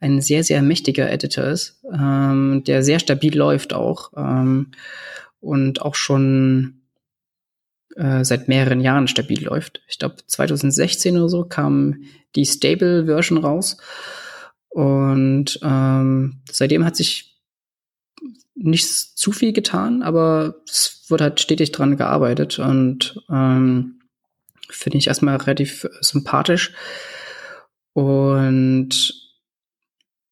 [0.00, 4.70] ein sehr, sehr mächtiger Editor ist, ähm, der sehr stabil läuft auch ähm,
[5.40, 6.82] und auch schon
[7.96, 9.82] äh, seit mehreren Jahren stabil läuft.
[9.88, 12.02] Ich glaube, 2016 oder so kam
[12.34, 13.78] die Stable-Version raus
[14.68, 17.35] und ähm, seitdem hat sich
[18.56, 24.00] nicht zu viel getan, aber es wird halt stetig dran gearbeitet und ähm,
[24.70, 26.72] finde ich erstmal relativ sympathisch.
[27.92, 29.14] Und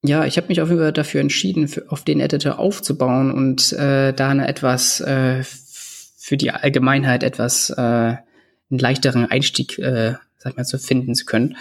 [0.02, 3.72] ja, ich habe mich auf jeden Fall dafür entschieden, für, auf den Editor aufzubauen und
[3.72, 8.22] äh, da eine etwas äh, für die Allgemeinheit etwas äh, einen
[8.70, 11.56] leichteren Einstieg, äh, sag ich mal, zu finden zu können.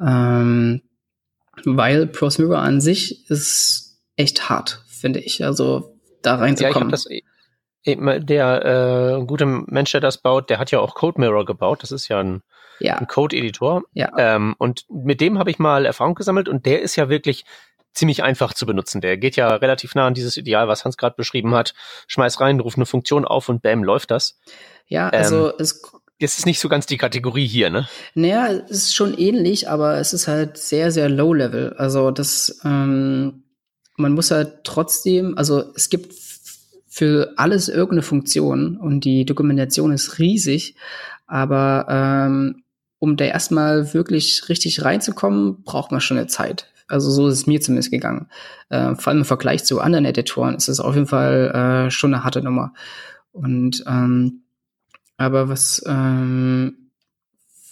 [0.00, 0.82] Ähm,
[1.64, 5.44] weil Prose Mirror an sich ist echt hart, finde ich.
[5.44, 5.91] Also
[6.22, 6.90] da reinzukommen.
[6.90, 6.96] Ja,
[7.84, 11.44] ich das, der äh, gute Mensch, der das baut, der hat ja auch Code Mirror
[11.44, 11.82] gebaut.
[11.82, 12.42] Das ist ja ein,
[12.80, 12.96] ja.
[12.96, 13.82] ein Code-Editor.
[13.92, 14.10] Ja.
[14.16, 17.44] Ähm, und mit dem habe ich mal Erfahrung gesammelt und der ist ja wirklich
[17.92, 19.00] ziemlich einfach zu benutzen.
[19.00, 21.74] Der geht ja relativ nah an dieses Ideal, was Hans gerade beschrieben hat.
[22.06, 24.38] Schmeiß rein, ruf eine Funktion auf und bam, läuft das.
[24.86, 25.82] Ja, also ähm, es
[26.20, 27.88] das ist nicht so ganz die Kategorie hier, ne?
[28.14, 31.74] Naja, es ist schon ähnlich, aber es ist halt sehr, sehr low level.
[31.76, 33.42] Also das, ähm,
[33.96, 36.14] man muss halt trotzdem, also es gibt
[36.88, 40.76] für alles irgendeine Funktion und die Dokumentation ist riesig,
[41.26, 42.62] aber ähm,
[42.98, 46.70] um da erstmal wirklich richtig reinzukommen, braucht man schon eine Zeit.
[46.88, 48.28] Also so ist es mir zumindest gegangen.
[48.68, 52.12] Äh, vor allem im Vergleich zu anderen Editoren ist es auf jeden Fall äh, schon
[52.12, 52.74] eine harte Nummer.
[53.32, 54.42] Und ähm,
[55.16, 56.90] aber was ähm,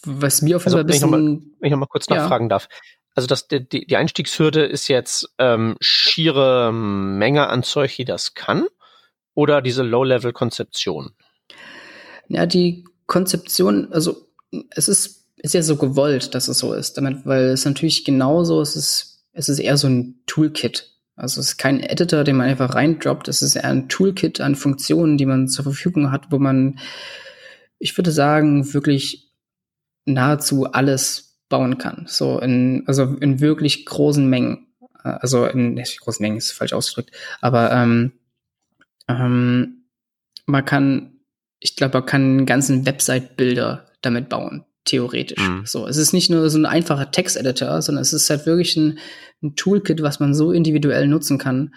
[0.04, 2.46] was mir auf jeden also, Fall ein bisschen, wenn ich nochmal noch, mal kurz nachfragen
[2.46, 2.48] ja.
[2.48, 2.68] darf
[3.14, 8.66] also das, die, die Einstiegshürde ist jetzt ähm, schiere Menge an Zeug, die das kann,
[9.34, 11.12] oder diese Low-Level-Konzeption?
[12.28, 14.28] Ja, die Konzeption, also
[14.70, 18.60] es ist, ist ja so gewollt, dass es so ist, damit, weil es natürlich genauso,
[18.60, 20.90] es ist, es ist eher so ein Toolkit.
[21.16, 24.54] Also es ist kein Editor, den man einfach reindroppt, es ist eher ein Toolkit an
[24.54, 26.78] Funktionen, die man zur Verfügung hat, wo man,
[27.78, 29.30] ich würde sagen, wirklich
[30.06, 32.04] nahezu alles bauen kann.
[32.06, 34.68] So in, also in wirklich großen Mengen.
[35.04, 37.14] Äh, also in großen Mengen ist falsch ausgedrückt.
[37.42, 38.12] Aber ähm,
[39.08, 39.82] ähm,
[40.46, 41.12] man kann,
[41.58, 45.46] ich glaube, man kann ganzen Website-Bilder damit bauen, theoretisch.
[45.46, 45.66] Mhm.
[45.66, 48.98] So, es ist nicht nur so ein einfacher Text-Editor, sondern es ist halt wirklich ein,
[49.42, 51.74] ein, Toolkit, was man so individuell nutzen kann.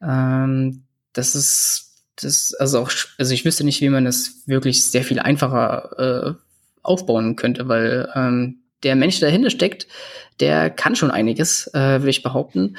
[0.00, 5.02] Ähm, das ist das, also auch, also ich wüsste nicht, wie man das wirklich sehr
[5.02, 6.34] viel einfacher äh,
[6.82, 9.86] aufbauen könnte, weil ähm, der Mensch, der dahinter steckt,
[10.40, 12.76] der kann schon einiges, äh, will ich behaupten.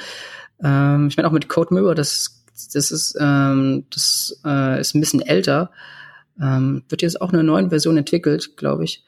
[0.62, 5.00] Ähm, ich meine auch mit Code Mirror, das, das ist, ähm, das äh, ist ein
[5.00, 5.70] bisschen älter.
[6.40, 9.04] Ähm, wird jetzt auch eine neue Version entwickelt, glaube ich.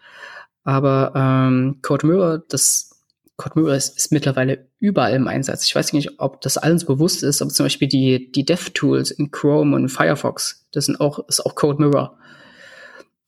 [0.64, 2.88] Aber ähm, Code Mirror, das
[3.36, 5.64] Code Mirror ist, ist mittlerweile überall im Einsatz.
[5.64, 9.10] Ich weiß nicht, ob das allen so bewusst ist, aber zum Beispiel die, die DevTools
[9.12, 12.18] in Chrome und Firefox, das sind auch, ist auch Code Mirror.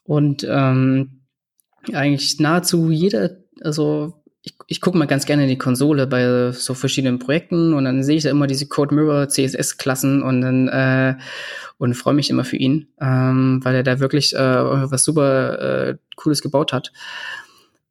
[0.05, 1.21] Und ähm,
[1.93, 3.31] eigentlich nahezu jeder,
[3.63, 7.85] also ich, ich gucke mal ganz gerne in die Konsole bei so verschiedenen Projekten und
[7.85, 11.17] dann sehe ich da immer diese Code Mirror CSS-Klassen und dann äh,
[11.79, 15.97] und freue mich immer für ihn, ähm, weil er da wirklich äh, was super äh,
[16.17, 16.93] Cooles gebaut hat.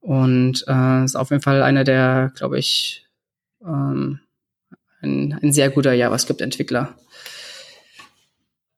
[0.01, 3.05] Und äh, ist auf jeden Fall einer der, glaube ich,
[3.65, 4.19] ähm,
[5.01, 6.95] ein, ein sehr guter JavaScript-Entwickler.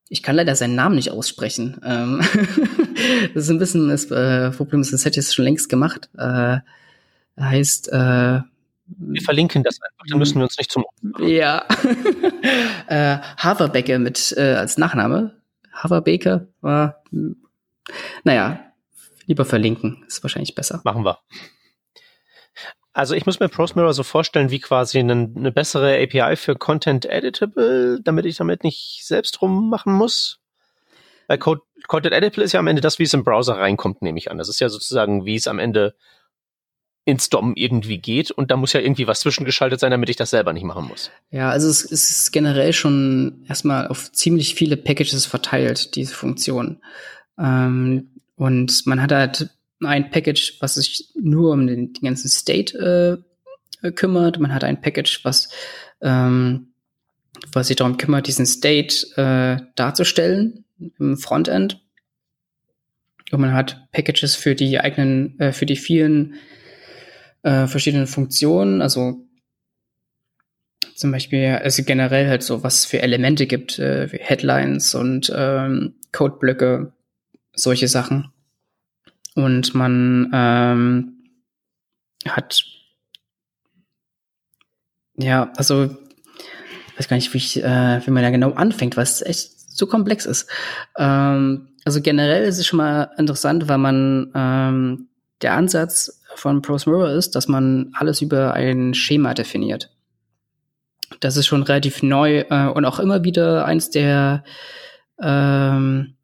[0.10, 1.80] Ich kann leider seinen Namen nicht aussprechen.
[1.86, 2.22] Ähm
[3.34, 6.10] das ist ein bisschen das äh, Problem, das hätte ich jetzt schon längst gemacht.
[6.18, 6.60] Äh,
[7.44, 8.42] heißt äh,
[8.98, 10.86] wir verlinken das einfach, dann müssen wir uns nicht zum.
[11.20, 11.66] Ja.
[12.88, 15.40] äh, Haverbecker mit äh, als Nachname.
[15.74, 17.02] Haverbecker war,
[18.24, 18.60] naja,
[19.26, 20.04] lieber verlinken.
[20.08, 20.82] Ist wahrscheinlich besser.
[20.84, 21.20] Machen wir.
[22.94, 27.06] Also ich muss mir ProseMirror so vorstellen wie quasi eine, eine bessere API für Content
[27.06, 30.40] Editable, damit ich damit nicht selbst rummachen muss.
[31.28, 34.18] Weil Code, Content Editable ist ja am Ende das, wie es im Browser reinkommt, nehme
[34.18, 34.38] ich an.
[34.38, 35.96] Das ist ja sozusagen, wie es am Ende
[37.04, 40.30] ins DOM irgendwie geht und da muss ja irgendwie was zwischengeschaltet sein, damit ich das
[40.30, 41.10] selber nicht machen muss.
[41.32, 46.78] Ja, also es, ist generell schon erstmal auf ziemlich viele Packages verteilt, diese Funktion.
[47.40, 49.50] Ähm, und man hat halt
[49.84, 53.24] ein Package, was sich nur um den, den ganzen State
[53.82, 54.40] äh, kümmert.
[54.40, 55.50] Man hat ein Package, was,
[56.02, 56.68] ähm,
[57.52, 60.66] was sich darum kümmert, diesen State äh, darzustellen
[61.00, 61.82] im Frontend.
[63.32, 66.36] Und man hat Packages für die eigenen, äh, für die vielen
[67.44, 69.26] äh, verschiedenen Funktionen, also
[70.96, 75.96] zum Beispiel, also generell halt so, was für Elemente gibt, äh, wie Headlines und ähm,
[76.12, 76.94] Codeblöcke,
[77.54, 78.32] solche Sachen.
[79.34, 81.14] Und man ähm,
[82.28, 82.66] hat
[85.18, 89.22] ja, also ich weiß gar nicht, wie, ich, äh, wie man da genau anfängt, was
[89.22, 90.50] echt so komplex ist.
[90.98, 95.08] Ähm, also generell ist es schon mal interessant, weil man ähm,
[95.42, 99.92] der Ansatz von Prose Mirror ist, dass man alles über ein Schema definiert.
[101.20, 104.44] Das ist schon relativ neu äh, und auch immer wieder eins der
[105.22, 106.16] ähm,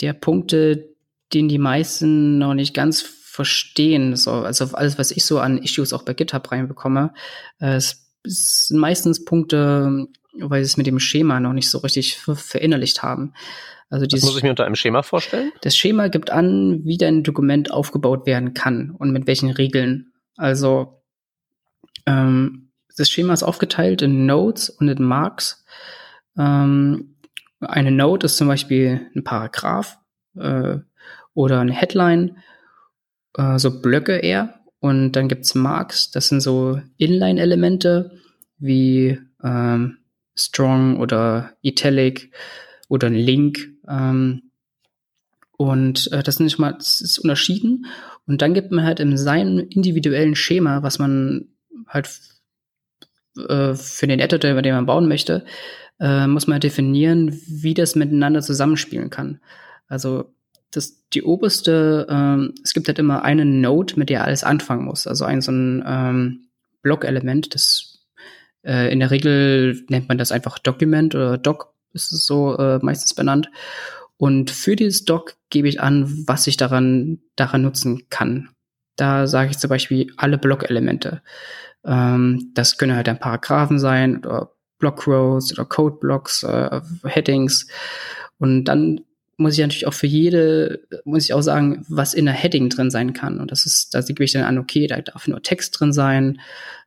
[0.00, 0.94] der Punkte,
[1.32, 4.16] den die meisten noch nicht ganz verstehen.
[4.16, 7.14] So, also alles, was ich so an Issues auch bei GitHub reinbekomme,
[7.60, 7.80] äh,
[8.24, 10.06] sind meistens Punkte,
[10.38, 13.32] weil sie es mit dem Schema noch nicht so richtig verinnerlicht haben.
[13.92, 15.52] Also dieses, was muss ich mir unter einem Schema vorstellen?
[15.60, 20.14] Das Schema gibt an, wie dein Dokument aufgebaut werden kann und mit welchen Regeln.
[20.38, 21.02] Also
[22.06, 25.66] ähm, das Schema ist aufgeteilt in Nodes und in Marks.
[26.38, 27.16] Ähm,
[27.60, 29.98] eine Note ist zum Beispiel ein Paragraph
[30.36, 30.78] äh,
[31.34, 32.38] oder eine Headline,
[33.36, 34.60] äh, so Blöcke eher.
[34.80, 38.18] Und dann gibt's Marks, das sind so Inline-Elemente
[38.56, 39.98] wie ähm,
[40.34, 42.32] Strong oder Italic
[42.88, 43.71] oder ein Link.
[43.88, 44.50] Ähm,
[45.56, 47.86] und äh, das, sind mal, das ist unterschieden.
[48.26, 51.48] Und dann gibt man halt in seinem individuellen Schema, was man
[51.86, 52.08] halt
[53.36, 55.44] äh, für den Editor, den man bauen möchte,
[56.00, 59.40] äh, muss man definieren, wie das miteinander zusammenspielen kann.
[59.86, 60.34] Also
[60.70, 65.06] das, die oberste, ähm, es gibt halt immer eine Node, mit der alles anfangen muss.
[65.06, 66.48] Also ein so ein ähm,
[66.82, 68.06] Block-Element, das
[68.64, 72.78] äh, in der Regel nennt man das einfach Document oder Doc ist es so äh,
[72.82, 73.50] meistens benannt.
[74.16, 78.50] Und für dieses Doc gebe ich an, was ich daran, daran nutzen kann.
[78.96, 81.22] Da sage ich zum Beispiel alle Block-Elemente.
[81.84, 87.66] Ähm, das können halt dann Paragraphen sein oder Block-Rows oder Code-Blocks, äh, Headings.
[88.38, 89.00] Und dann
[89.36, 92.90] muss ich natürlich auch für jede, muss ich auch sagen, was in der Heading drin
[92.90, 93.40] sein kann.
[93.40, 96.40] Und das ist, da gebe ich dann an, okay, da darf nur Text drin sein.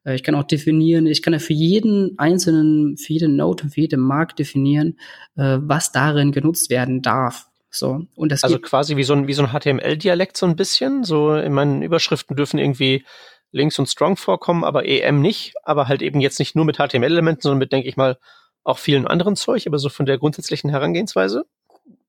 [0.04, 3.70] Äh, ich kann auch definieren, ich kann ja für jeden einzelnen, für jede Note und
[3.72, 4.98] für jede Mark definieren,
[5.36, 7.48] äh, was darin genutzt werden darf.
[7.70, 8.06] So.
[8.16, 11.04] Und das also quasi wie so ein, wie so ein HTML-Dialekt so ein bisschen.
[11.04, 13.04] So in meinen Überschriften dürfen irgendwie
[13.52, 17.42] Links und Strong vorkommen, aber EM nicht, aber halt eben jetzt nicht nur mit HTML-Elementen,
[17.42, 18.18] sondern mit, denke ich mal,
[18.64, 21.46] auch vielen anderen Zeug, aber so von der grundsätzlichen Herangehensweise?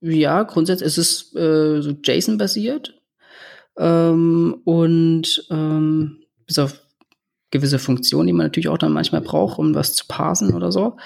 [0.00, 2.94] Ja, grundsätzlich ist es äh, so JSON-basiert
[3.78, 6.80] ähm, und ähm, bis auf
[7.50, 10.96] gewisse Funktionen, die man natürlich auch dann manchmal braucht, um was zu parsen oder so.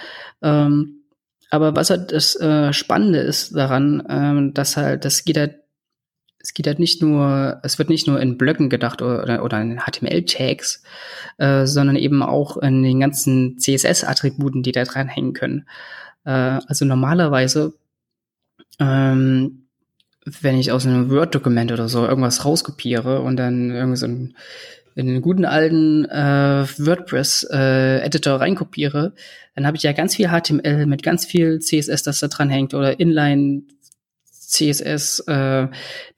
[0.42, 1.05] Ähm,
[1.50, 5.57] aber was halt das äh, Spannende ist daran, ähm, dass halt, das geht halt,
[6.38, 9.81] es geht halt nicht nur, es wird nicht nur in Blöcken gedacht oder, oder in
[9.81, 10.83] HTML-Tags,
[11.38, 15.68] äh, sondern eben auch in den ganzen CSS-Attributen, die da dranhängen können.
[16.24, 17.74] Äh, also normalerweise,
[18.80, 19.66] ähm,
[20.24, 24.34] wenn ich aus einem Word-Dokument oder so irgendwas rauskopiere und dann irgendwie so ein
[24.96, 29.14] in den guten alten äh, WordPress-Editor äh, reinkopiere,
[29.54, 32.74] dann habe ich ja ganz viel HTML mit ganz viel CSS, das da dran hängt
[32.74, 33.62] oder Inline
[34.24, 35.20] CSS.
[35.20, 35.68] Äh,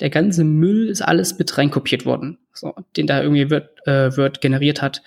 [0.00, 4.40] der ganze Müll ist alles mit reinkopiert worden, so, den da irgendwie Word, äh, Word
[4.40, 5.02] generiert hat.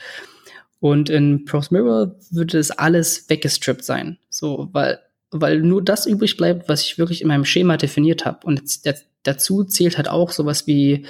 [0.80, 5.00] Und in Prose Mirror würde das alles weggestrippt sein, so weil
[5.32, 8.46] weil nur das übrig bleibt, was ich wirklich in meinem Schema definiert habe.
[8.46, 8.62] Und
[9.24, 11.06] dazu zählt halt auch sowas wie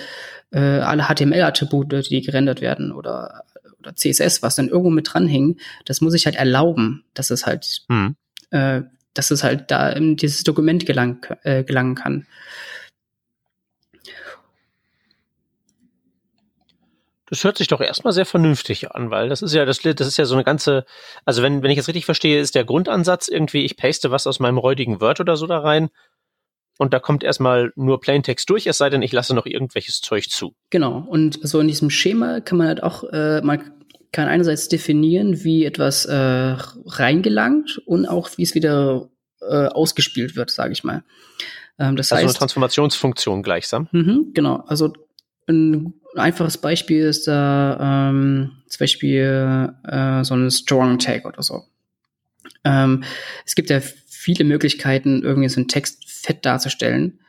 [0.52, 3.44] äh, alle HTML-Attribute, die gerendert werden oder,
[3.80, 7.84] oder CSS, was dann irgendwo mit dranhängen, das muss ich halt erlauben, dass es halt,
[7.88, 8.16] mhm.
[8.52, 8.82] äh,
[9.14, 12.26] dass es halt da in dieses Dokument gelang, äh, gelangen kann.
[17.36, 20.16] Das hört sich doch erstmal sehr vernünftig an, weil das ist ja das, das ist
[20.16, 20.86] ja so eine ganze,
[21.26, 24.40] also wenn, wenn ich es richtig verstehe, ist der Grundansatz irgendwie, ich paste was aus
[24.40, 25.90] meinem räudigen Word oder so da rein
[26.78, 30.30] und da kommt erstmal nur Plaintext durch, es sei denn, ich lasse noch irgendwelches Zeug
[30.30, 30.56] zu.
[30.70, 31.00] Genau.
[31.10, 33.70] Und so in diesem Schema kann man halt auch, äh, man
[34.14, 39.10] kann einerseits definieren, wie etwas äh, reingelangt und auch, wie es wieder
[39.42, 41.04] äh, ausgespielt wird, sage ich mal.
[41.80, 43.90] Ähm, das also heißt, eine Transformationsfunktion gleichsam.
[43.92, 44.64] Mhm, genau.
[44.68, 44.94] Also
[45.48, 51.64] ein einfaches Beispiel ist da ähm, zum Beispiel äh, so ein Strong Tag oder so.
[52.64, 53.04] Ähm,
[53.46, 57.20] es gibt ja viele Möglichkeiten, irgendwie so einen Text fett darzustellen.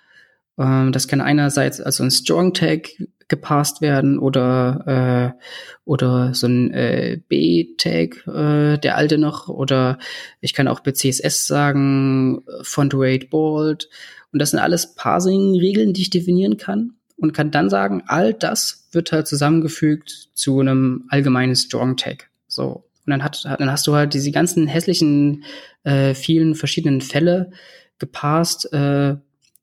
[0.59, 2.89] Ähm, das kann einerseits als so ein Strong Tag
[3.29, 5.43] gepasst werden oder äh,
[5.85, 9.99] oder so ein äh, B-Tag, äh, der alte noch, oder
[10.41, 13.89] ich kann auch bei CSS sagen, Font Weight Bold.
[14.33, 18.89] Und das sind alles Parsing-Regeln, die ich definieren kann und kann dann sagen, all das
[18.93, 22.31] wird halt zusammengefügt zu einem allgemeinen Strong Tag.
[22.47, 22.85] So.
[23.07, 25.45] Und dann, hat, dann hast du halt diese ganzen hässlichen,
[25.85, 27.53] äh, vielen verschiedenen Fälle
[27.99, 29.17] gepasst äh,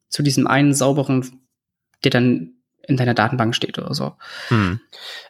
[0.10, 1.42] zu diesem einen sauberen,
[2.04, 2.54] der dann
[2.88, 4.14] in deiner Datenbank steht oder so.
[4.50, 4.80] Hm.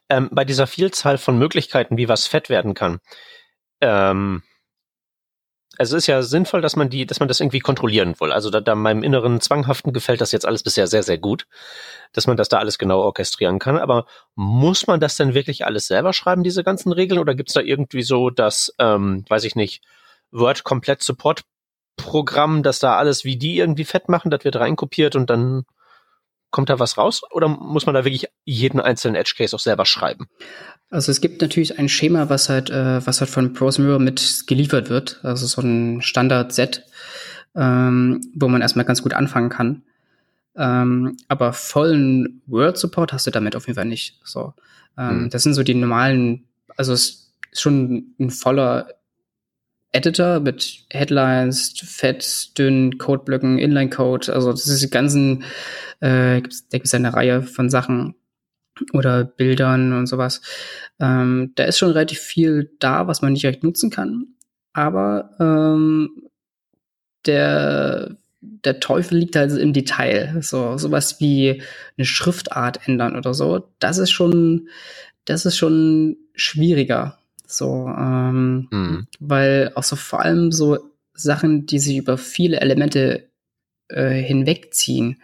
[0.10, 3.00] Ähm, bei dieser Vielzahl von Möglichkeiten, wie was fett werden kann,
[3.82, 4.44] ähm,
[5.78, 8.32] also ist ja sinnvoll, dass man die, dass man das irgendwie kontrollieren will.
[8.32, 11.48] Also da, da meinem inneren Zwanghaften gefällt das jetzt alles bisher sehr, sehr gut,
[12.12, 13.78] dass man das da alles genau orchestrieren kann.
[13.78, 14.06] Aber
[14.36, 17.20] muss man das denn wirklich alles selber schreiben, diese ganzen Regeln?
[17.20, 19.84] Oder gibt's da irgendwie so das, ähm, weiß ich nicht,
[20.32, 21.42] Word komplett Support
[21.96, 25.66] Programm, dass da alles wie die irgendwie fett machen, das wird reinkopiert und dann
[26.54, 27.24] kommt da was raus?
[27.32, 30.30] Oder muss man da wirklich jeden einzelnen Edge Case auch selber schreiben?
[30.92, 34.44] Also es gibt natürlich ein Schema, was halt, äh, was halt von Prose Mirror mit
[34.46, 35.20] geliefert wird.
[35.24, 36.86] Also so ein Standard-Set,
[37.56, 39.82] ähm, wo man erstmal ganz gut anfangen kann.
[40.56, 44.20] Ähm, aber vollen Word-Support hast du damit auf jeden Fall nicht.
[44.24, 44.54] So,
[44.96, 45.30] ähm, hm.
[45.32, 46.46] Das sind so die normalen,
[46.78, 48.90] also es ist schon ein voller
[49.94, 54.34] Editor mit Headlines, fett, dünn, Codeblöcken, Inline-Code.
[54.34, 55.44] Also das ist die ganzen,
[56.02, 58.16] äh, gibt's, da gibt es eine Reihe von Sachen,
[58.94, 60.42] oder Bildern und sowas.
[61.00, 64.28] Ähm, da ist schon relativ viel da, was man nicht direkt nutzen kann.
[64.74, 66.30] Aber ähm,
[67.26, 70.42] der, der Teufel liegt halt im Detail.
[70.42, 71.62] So, sowas wie
[71.98, 73.70] eine Schriftart ändern oder so.
[73.80, 74.70] Das ist schon,
[75.26, 77.20] das ist schon schwieriger.
[77.54, 79.08] So, ähm, mhm.
[79.20, 80.80] weil auch so vor allem so
[81.14, 83.30] Sachen, die sich über viele Elemente
[83.90, 85.22] äh, hinwegziehen.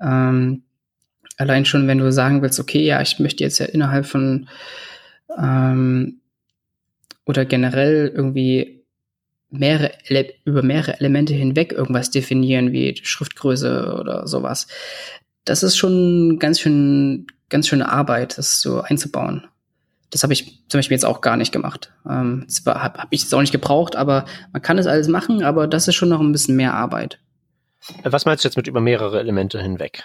[0.00, 0.62] Ähm,
[1.36, 4.48] allein schon, wenn du sagen willst, okay, ja, ich möchte jetzt ja innerhalb von
[5.38, 6.20] ähm,
[7.24, 8.82] oder generell irgendwie
[9.50, 9.92] mehrere
[10.44, 14.66] über mehrere Elemente hinweg irgendwas definieren, wie Schriftgröße oder sowas.
[15.44, 19.46] Das ist schon ganz schön, ganz schöne Arbeit, das so einzubauen.
[20.10, 21.92] Das habe ich zum Beispiel jetzt auch gar nicht gemacht.
[22.08, 25.42] Ähm, zwar habe hab ich es auch nicht gebraucht, aber man kann es alles machen,
[25.42, 27.20] aber das ist schon noch ein bisschen mehr Arbeit.
[28.02, 30.04] Was meinst du jetzt mit über mehrere Elemente hinweg?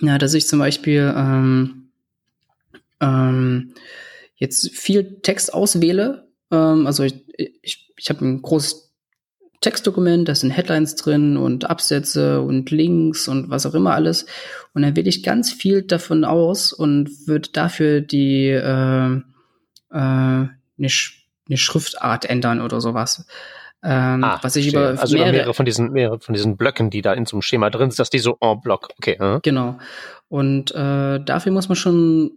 [0.00, 1.90] Ja, dass ich zum Beispiel ähm,
[3.00, 3.74] ähm,
[4.36, 6.28] jetzt viel Text auswähle.
[6.50, 7.24] Ähm, also ich,
[7.62, 8.85] ich, ich habe ein großes
[9.60, 14.26] Textdokument, da sind Headlines drin und Absätze und Links und was auch immer alles.
[14.74, 19.20] Und dann wähle ich ganz viel davon aus und würde dafür die äh, äh,
[19.90, 23.26] eine, Sch eine Schriftart ändern oder sowas.
[23.82, 26.90] Ähm, ah, was ich über also mehrere, über mehrere von diesen mehrere von diesen Blöcken,
[26.90, 28.88] die da in so einem Schema drin sind, dass die so en bloc.
[28.98, 29.16] Okay.
[29.20, 29.38] Uh.
[29.42, 29.78] Genau.
[30.28, 32.32] Und äh, dafür muss man schon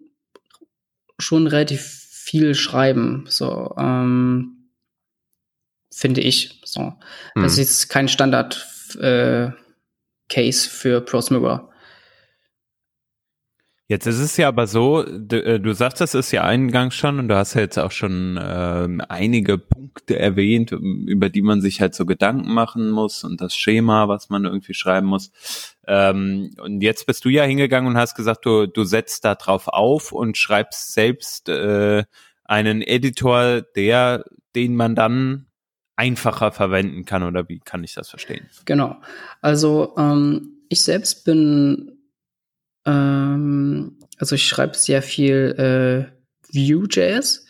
[1.17, 3.25] schon relativ viel schreiben.
[3.27, 3.73] So.
[3.77, 4.58] Ähm,
[5.99, 6.61] finde ich.
[6.63, 6.93] So.
[7.35, 7.43] Mhm.
[7.43, 8.65] Das ist kein Standard
[8.99, 9.49] äh,
[10.29, 11.69] Case für Prosmirror.
[13.91, 17.17] Jetzt ist es ja aber so, du, äh, du sagst, das ist ja eingangs schon
[17.17, 21.81] und du hast ja jetzt auch schon ähm, einige Punkte erwähnt, über die man sich
[21.81, 25.31] halt so Gedanken machen muss und das Schema, was man irgendwie schreiben muss.
[25.87, 29.67] Ähm, und jetzt bist du ja hingegangen und hast gesagt, du, du setzt da drauf
[29.67, 32.03] auf und schreibst selbst äh,
[32.45, 34.23] einen Editor, der,
[34.55, 35.48] den man dann
[35.99, 38.47] einfacher verwenden kann oder wie kann ich das verstehen?
[38.63, 38.95] Genau.
[39.41, 41.97] Also ähm, ich selbst bin,
[42.85, 47.45] ähm, also ich schreibe sehr viel äh, Vue.js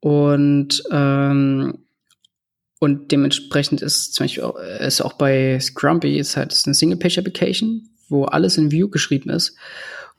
[0.00, 1.78] und ähm,
[2.78, 8.24] und dementsprechend ist zum Beispiel auch, ist auch bei Scrumpy ist halt eine Single-Page-Application, wo
[8.24, 9.56] alles in Vue geschrieben ist.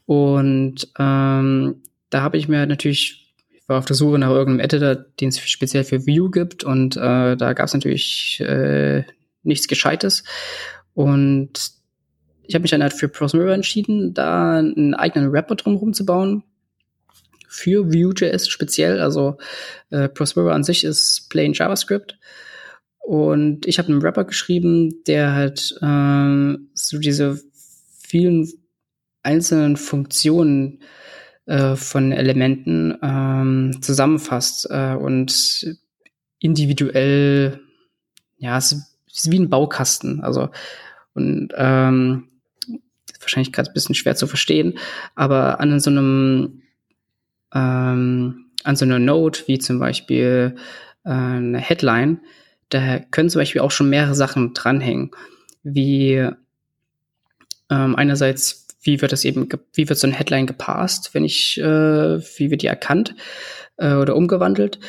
[0.06, 3.23] Und ähm, da habe ich mir natürlich
[3.68, 7.36] war auf der Suche nach irgendeinem Editor, den es speziell für Vue gibt und äh,
[7.36, 9.04] da gab es natürlich äh,
[9.44, 10.24] nichts Gescheites.
[10.94, 11.72] Und
[12.44, 16.44] ich habe mich dann halt für Prosmira entschieden, da einen eigenen Wrapper drumherum zu bauen.
[17.48, 19.00] Für Vue.js speziell.
[19.00, 19.38] Also
[19.92, 22.18] äh, Prosmira an sich ist plain JavaScript.
[23.00, 27.42] Und ich habe einen Wrapper geschrieben, der halt äh, so diese
[28.00, 28.50] vielen
[29.24, 30.80] einzelnen Funktionen
[31.46, 35.78] äh, von Elementen ähm, zusammenfasst äh, und
[36.40, 37.62] individuell,
[38.38, 38.74] ja, es
[39.12, 40.22] ist wie ein Baukasten.
[40.22, 40.50] Also
[41.14, 42.28] und ähm,
[43.20, 44.78] wahrscheinlich gerade ein bisschen schwer zu verstehen,
[45.16, 46.62] aber an so einem
[47.54, 50.56] ähm, an so einer Note wie zum Beispiel
[51.04, 52.22] äh, eine Headline,
[52.70, 55.12] da können zum Beispiel auch schon mehrere Sachen dranhängen,
[55.64, 56.28] wie
[57.70, 62.20] ähm, einerseits wie wird das eben, wie wird so ein Headline gepasst, wenn ich, äh,
[62.20, 63.16] wie wird die erkannt
[63.78, 64.80] äh, oder umgewandelt,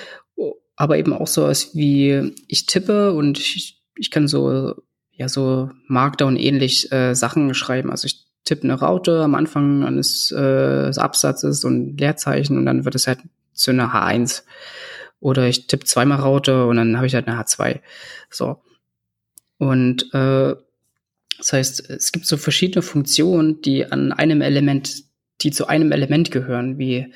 [0.77, 4.75] aber eben auch so was wie ich tippe und ich, ich kann so
[5.13, 7.91] ja so Markdown ähnlich äh, Sachen schreiben.
[7.91, 12.95] Also ich tippe eine Raute am Anfang eines äh, Absatzes und Leerzeichen und dann wird
[12.95, 13.21] es halt
[13.53, 14.43] zu einer H1
[15.21, 17.81] oder ich tippe zweimal Raute und dann habe ich halt eine H2.
[18.29, 18.61] So
[19.59, 20.57] und äh,
[21.39, 25.05] das heißt, es gibt so verschiedene Funktionen, die an einem Element,
[25.41, 27.13] die zu einem Element gehören, wie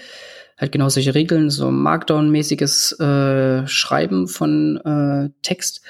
[0.58, 5.82] halt genau solche Regeln, so Markdown-mäßiges äh, Schreiben von äh, Text.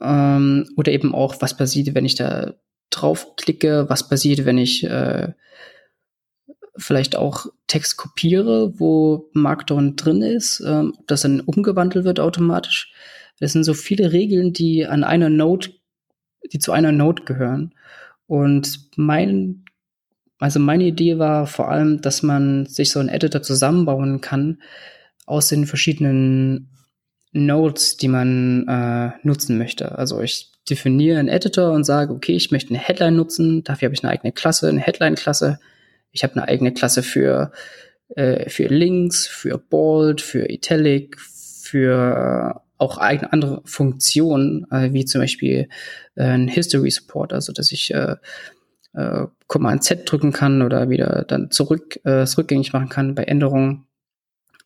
[0.00, 2.54] Ähm, oder eben auch, was passiert, wenn ich da
[2.90, 5.32] draufklicke, was passiert, wenn ich äh,
[6.76, 12.92] vielleicht auch Text kopiere, wo Markdown drin ist, ähm, ob das dann umgewandelt wird automatisch.
[13.38, 15.70] Das sind so viele Regeln, die an einer Node
[16.52, 17.74] die zu einer Node gehören.
[18.26, 19.64] Und mein,
[20.38, 24.62] also meine Idee war vor allem, dass man sich so einen Editor zusammenbauen kann
[25.26, 26.70] aus den verschiedenen
[27.32, 29.98] Nodes, die man äh, nutzen möchte.
[29.98, 33.94] Also ich definiere einen Editor und sage, okay, ich möchte eine Headline nutzen, dafür habe
[33.94, 35.58] ich eine eigene Klasse, eine Headline-Klasse.
[36.12, 37.52] Ich habe eine eigene Klasse für,
[38.14, 45.20] äh, für Links, für Bold, für Italic, für auch eigene andere Funktionen, äh, wie zum
[45.20, 45.68] Beispiel
[46.16, 48.16] äh, ein History Support, also dass ich äh,
[48.94, 53.86] äh, Command Z drücken kann oder wieder dann zurück äh, rückgängig machen kann bei Änderungen.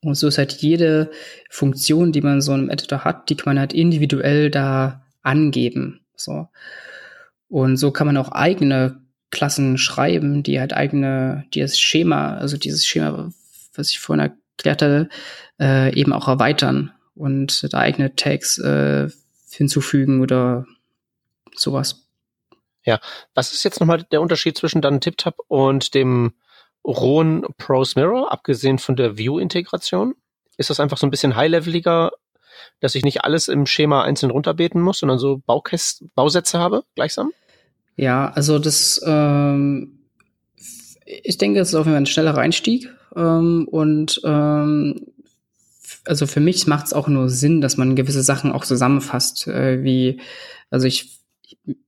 [0.00, 1.10] Und so ist halt jede
[1.50, 6.00] Funktion, die man so einem Editor hat, die kann man halt individuell da angeben.
[6.14, 6.48] So.
[7.48, 9.00] Und so kann man auch eigene
[9.30, 13.30] Klassen schreiben, die halt eigene, die das Schema, also dieses Schema,
[13.74, 15.08] was ich vorhin erklärt hatte,
[15.60, 19.08] äh, eben auch erweitern und da eigene Tags äh,
[19.50, 20.66] hinzufügen oder
[21.54, 22.06] sowas.
[22.84, 23.00] Ja,
[23.34, 26.32] was ist jetzt nochmal der Unterschied zwischen dann TipTap und dem
[26.86, 30.14] rohen Prose Mirror, abgesehen von der View-Integration?
[30.56, 32.12] Ist das einfach so ein bisschen high-leveliger,
[32.80, 37.32] dass ich nicht alles im Schema einzeln runterbeten muss, sondern so Baukäst Bausätze habe, gleichsam?
[37.96, 39.98] Ja, also das, ähm,
[41.04, 45.06] ich denke, es ist auf jeden Fall ein schneller Einstieg ähm, und ähm,
[46.08, 49.82] also für mich macht es auch nur Sinn, dass man gewisse Sachen auch zusammenfasst, äh,
[49.84, 50.20] wie,
[50.70, 51.20] also ich,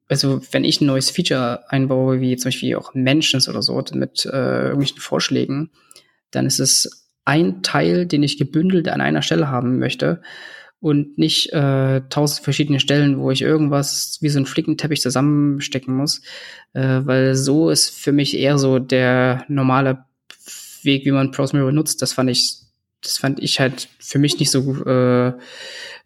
[0.09, 4.27] also wenn ich ein neues Feature einbaue, wie zum Beispiel auch Mentions oder so, mit
[4.27, 5.71] äh, irgendwelchen Vorschlägen,
[6.31, 10.23] dann ist es ein Teil, den ich gebündelt an einer Stelle haben möchte.
[10.81, 16.23] und nicht äh, tausend verschiedene Stellen, wo ich irgendwas wie so ein Flickenteppich zusammenstecken muss,
[16.73, 20.05] äh, weil so ist für mich eher so der normale
[20.83, 22.01] Weg, wie man Prosmiro nutzt.
[22.01, 22.60] Das fand ich,
[23.03, 25.33] das fand ich halt für mich nicht so äh,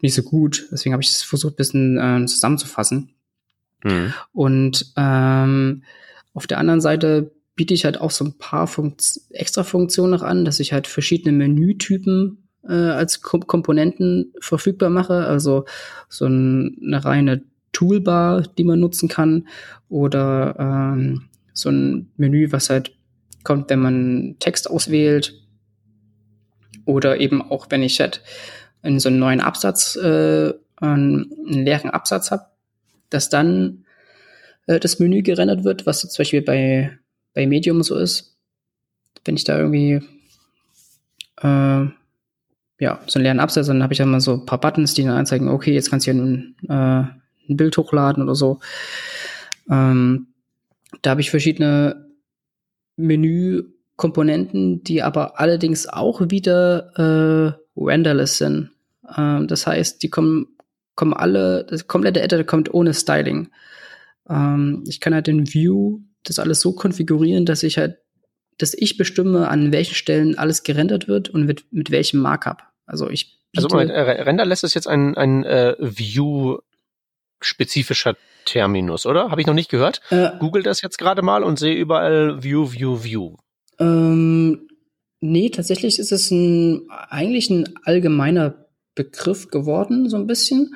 [0.01, 0.69] nicht so gut.
[0.71, 3.11] Deswegen habe ich es versucht, ein bisschen äh, zusammenzufassen.
[3.83, 4.15] Mhm.
[4.33, 5.83] Und ähm,
[6.33, 10.23] auf der anderen Seite biete ich halt auch so ein paar Funkt extra Funktionen noch
[10.23, 15.27] an, dass ich halt verschiedene Menütypen äh, als Kom Komponenten verfügbar mache.
[15.27, 15.65] Also
[16.09, 17.43] so ein, eine reine
[17.73, 19.49] Toolbar, die man nutzen kann,
[19.89, 22.97] oder ähm, so ein Menü, was halt
[23.43, 25.44] kommt, wenn man Text auswählt,
[26.85, 28.23] oder eben auch, wenn ich halt
[28.83, 32.47] in so einen neuen Absatz, äh, einen leeren Absatz habe,
[33.11, 33.85] dass dann
[34.67, 36.99] äh, das Menü gerendert wird, was zum Beispiel bei,
[37.33, 38.37] bei Medium so ist.
[39.25, 40.03] Wenn ich da irgendwie
[41.41, 41.87] äh,
[42.81, 45.05] ja, so einen leeren Absatz, dann habe ich dann mal so ein paar Buttons, die
[45.05, 48.61] dann anzeigen, okay, jetzt kannst du hier ein, äh, ein Bild hochladen oder so.
[49.71, 50.29] Ähm,
[51.03, 52.09] da habe ich verschiedene
[53.97, 58.71] Menükomponenten, die aber allerdings auch wieder äh, renderless sind.
[59.17, 60.49] Ähm, das heißt, die kommen,
[60.95, 63.51] kommen alle, das komplette Editor kommt ohne Styling.
[64.29, 67.99] Ähm, ich kann halt den View das alles so konfigurieren, dass ich halt
[68.57, 72.63] dass ich bestimme, an welchen Stellen alles gerendert wird und mit, mit welchem Markup.
[72.87, 78.15] Also ich Also Moment, äh, Renderless ist jetzt ein, ein äh, View-spezifischer
[78.45, 79.33] Terminus, oder?
[79.33, 80.03] Habe ich noch nicht gehört.
[80.11, 83.35] Äh, Google das jetzt gerade mal und sehe überall View, View, View.
[83.79, 84.69] Ähm,
[85.21, 90.75] nee, tatsächlich ist es ein, eigentlich ein allgemeiner Begriff geworden, so ein bisschen.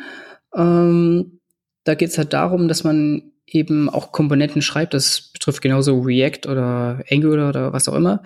[0.55, 1.41] Ähm,
[1.85, 4.95] da geht es halt darum, dass man eben auch Komponenten schreibt.
[4.95, 8.23] Das betrifft genauso React oder Angular oder was auch immer,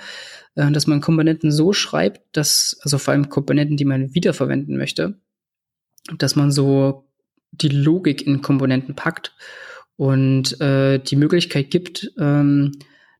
[0.55, 5.21] äh, dass man Komponenten so schreibt, dass, also vor allem Komponenten, die man wiederverwenden möchte,
[6.19, 7.09] dass man so
[7.53, 9.35] die Logik in Komponenten packt
[9.97, 12.73] und äh, die Möglichkeit gibt, ähm,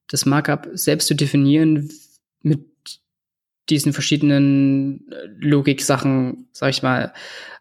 [0.09, 1.91] das Markup selbst zu definieren
[2.43, 2.67] mit
[3.71, 7.13] diesen verschiedenen äh, Logik-Sachen, sag ich mal.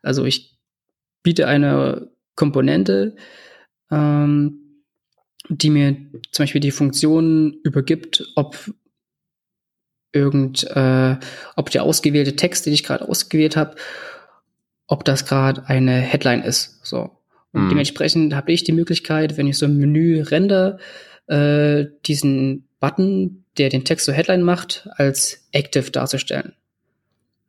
[0.02, 0.58] Also ich
[1.24, 3.16] biete eine Komponente,
[3.92, 4.84] ähm,
[5.50, 5.96] die mir
[6.32, 8.58] zum Beispiel die Funktion übergibt, ob
[10.12, 11.18] irgend, äh,
[11.56, 13.76] ob der ausgewählte Text, den ich gerade ausgewählt habe,
[14.88, 16.86] ob das gerade eine Headline ist.
[16.86, 17.12] So.
[17.54, 17.70] Und mhm.
[17.70, 20.80] dementsprechend habe ich die Möglichkeit, wenn ich so ein Menü render,
[21.32, 26.54] äh, diesen Button, der den Text zur Headline macht, als active darzustellen.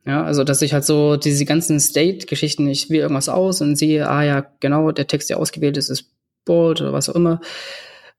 [0.05, 4.09] Ja, also dass ich halt so diese ganzen State-Geschichten, ich wähle irgendwas aus und sehe,
[4.09, 6.11] ah ja, genau, der Text, der ausgewählt ist, ist
[6.45, 7.39] bold oder was auch immer.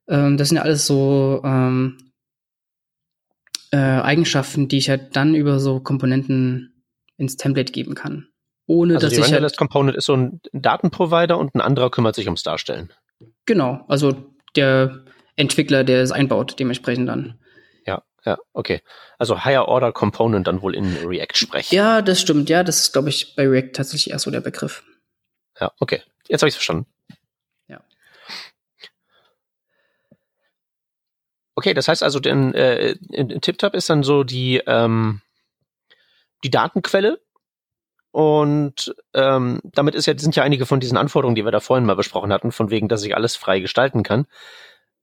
[0.08, 1.98] Ähm, das sind ja alles so ähm,
[3.70, 6.82] äh, Eigenschaften, die ich halt dann über so Komponenten
[7.16, 8.28] ins Template geben kann.
[8.66, 12.14] Ohne also dass die ich halt, Component ist so ein Datenprovider und ein anderer kümmert
[12.14, 12.90] sich ums Darstellen.
[13.44, 14.16] Genau, also
[14.56, 15.04] der
[15.36, 17.38] Entwickler, der es einbaut, dementsprechend dann.
[17.86, 18.82] Ja, ja, okay.
[19.18, 21.74] Also Higher Order Component dann wohl in React sprechen.
[21.74, 22.48] Ja, das stimmt.
[22.48, 24.84] Ja, das ist, glaube ich, bei React tatsächlich eher so der Begriff.
[25.60, 26.02] Ja, okay.
[26.28, 26.86] Jetzt habe ich verstanden.
[31.56, 32.96] Okay, das heißt also, denn äh,
[33.40, 35.20] TipTap ist dann so die ähm,
[36.42, 37.20] die Datenquelle
[38.10, 41.86] und ähm, damit ist ja sind ja einige von diesen Anforderungen, die wir da vorhin
[41.86, 44.26] mal besprochen hatten, von wegen, dass ich alles frei gestalten kann,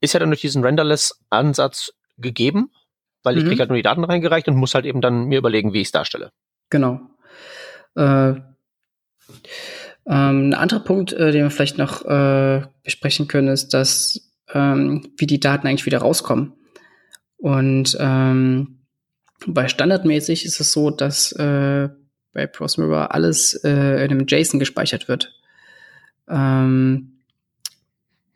[0.01, 2.71] ist ja dann durch diesen Renderless-Ansatz gegeben,
[3.23, 3.49] weil ich mhm.
[3.49, 5.87] kriege halt nur die Daten reingereicht und muss halt eben dann mir überlegen, wie ich
[5.87, 6.31] es darstelle.
[6.69, 6.99] Genau.
[7.95, 8.33] Äh,
[10.07, 15.13] ähm, ein anderer Punkt, äh, den wir vielleicht noch äh, besprechen können, ist, dass ähm,
[15.17, 16.53] wie die Daten eigentlich wieder rauskommen.
[17.37, 18.81] Und ähm,
[19.47, 21.89] bei standardmäßig ist es so, dass äh,
[22.33, 25.33] bei Prosmira alles äh, in einem JSON gespeichert wird.
[26.29, 27.19] Ähm,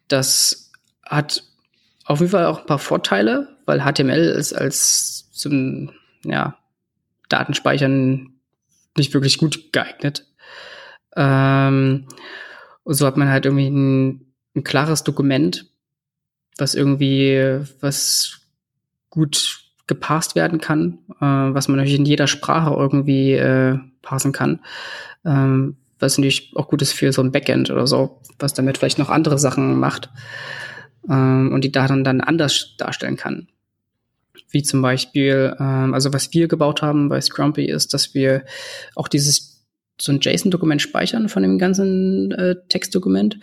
[0.08, 0.72] das
[1.04, 1.44] hat
[2.06, 5.92] auf jeden Fall auch ein paar Vorteile, weil HTML ist als zum
[6.24, 6.58] ja,
[7.30, 8.30] Datenspeichern
[8.96, 10.26] nicht wirklich gut geeignet.
[11.16, 12.08] Ähm,
[12.84, 15.66] und so hat man halt irgendwie ein, ein klares Dokument,
[16.58, 18.40] was irgendwie, was
[19.10, 24.60] gut gepasst werden kann, äh, was man natürlich in jeder Sprache irgendwie äh, passen kann.
[25.26, 29.00] Ähm, was natürlich auch gut ist für so ein Backend oder so, was damit vielleicht
[29.00, 30.10] noch andere Sachen macht
[31.10, 33.48] ähm, und die Daten dann anders darstellen kann.
[34.50, 38.46] Wie zum Beispiel, ähm, also was wir gebaut haben bei Scrumpy ist, dass wir
[38.96, 39.66] auch dieses
[40.00, 43.40] so ein JSON-Dokument speichern von dem ganzen äh, Textdokument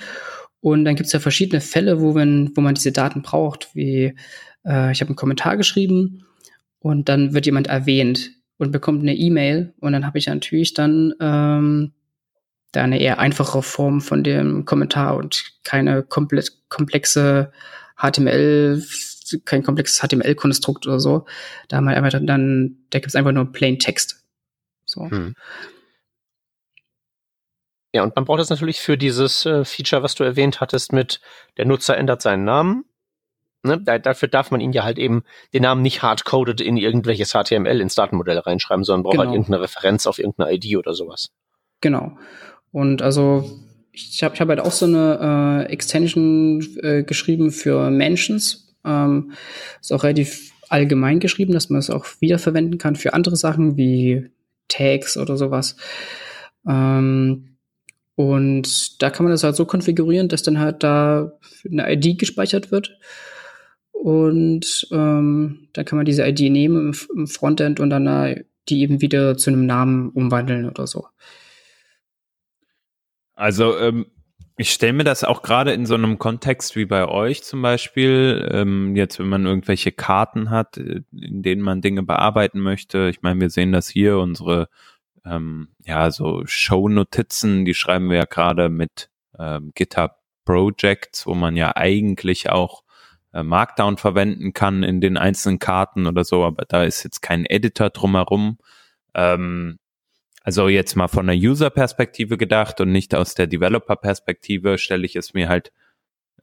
[0.63, 4.15] und dann gibt es ja verschiedene Fälle, wo man, wo man diese Daten braucht, wie
[4.65, 6.25] äh, ich habe einen Kommentar geschrieben
[6.79, 11.15] und dann wird jemand erwähnt und bekommt eine E-Mail und dann habe ich natürlich dann
[11.21, 11.93] ähm,
[12.73, 17.53] da eine eher einfache Form von dem Kommentar und keine komplett komplexe
[17.97, 18.83] HTML,
[19.45, 21.27] kein komplexes HTML-Konstrukt oder so.
[21.69, 24.25] Da haben wir einfach dann, da gibt es einfach nur plain Text.
[24.85, 25.03] So.
[25.03, 25.35] Hm.
[27.95, 31.21] Ja, und man braucht es natürlich für dieses äh, Feature, was du erwähnt hattest, mit
[31.59, 32.87] der Nutzer ändert seinen Namen.
[33.63, 33.81] Ne?
[33.83, 37.81] Da, dafür darf man ihn ja halt eben den Namen nicht hardcoded in irgendwelches HTML
[37.83, 39.31] ins Datenmodell reinschreiben, sondern braucht halt genau.
[39.31, 41.33] halt irgendeine Referenz auf irgendeine ID oder sowas.
[41.83, 42.17] Genau.
[42.73, 43.63] Und also
[43.93, 48.75] ich habe ich hab halt auch so eine äh, Extension äh, geschrieben für Mentions.
[48.85, 49.33] Ähm,
[49.81, 54.31] ist auch relativ allgemein geschrieben, dass man es auch wiederverwenden kann für andere Sachen wie
[54.69, 55.77] Tags oder sowas.
[56.67, 57.57] Ähm,
[58.15, 61.33] und da kann man das halt so konfigurieren, dass dann halt da
[61.71, 62.99] eine ID gespeichert wird.
[63.91, 69.01] Und ähm, dann kann man diese ID nehmen im, im Frontend und dann die eben
[69.01, 71.07] wieder zu einem Namen umwandeln oder so.
[73.43, 74.07] Also ähm,
[74.57, 78.49] ich stelle mir das auch gerade in so einem Kontext wie bei euch zum Beispiel,
[78.53, 83.09] ähm, jetzt wenn man irgendwelche Karten hat, äh, in denen man Dinge bearbeiten möchte.
[83.09, 84.69] Ich meine, wir sehen das hier, unsere
[85.25, 90.13] ähm, ja, so Show-Notizen, die schreiben wir ja gerade mit ähm, GitHub
[90.45, 92.85] Projects, wo man ja eigentlich auch
[93.33, 97.45] äh, Markdown verwenden kann in den einzelnen Karten oder so, aber da ist jetzt kein
[97.47, 98.59] Editor drumherum.
[99.15, 99.81] Ähm,
[100.45, 105.35] also jetzt mal von der User-Perspektive gedacht und nicht aus der Developer-Perspektive stelle ich es
[105.35, 105.73] mir halt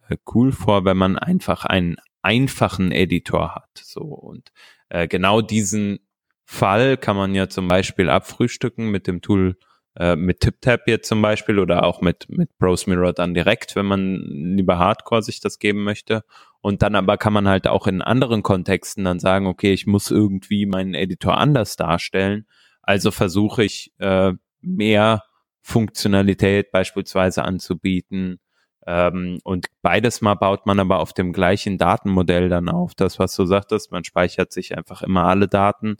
[0.07, 3.69] äh, cool vor, wenn man einfach einen einfachen Editor hat.
[3.75, 4.51] So und
[4.89, 5.99] äh, genau diesen
[6.45, 9.57] Fall kann man ja zum Beispiel abfrühstücken mit dem Tool
[9.95, 13.85] äh, mit TipTap jetzt zum Beispiel oder auch mit mit Browse Mirror dann direkt, wenn
[13.85, 14.15] man
[14.55, 16.23] lieber Hardcore sich das geben möchte.
[16.61, 20.11] Und dann aber kann man halt auch in anderen Kontexten dann sagen, okay, ich muss
[20.11, 22.45] irgendwie meinen Editor anders darstellen.
[22.89, 25.21] Also versuche ich äh, mehr
[25.61, 28.39] Funktionalität beispielsweise anzubieten.
[28.87, 32.95] Ähm, und beides mal baut man aber auf dem gleichen Datenmodell dann auf.
[32.95, 35.97] Das, was du sagtest, man speichert sich einfach immer alle Daten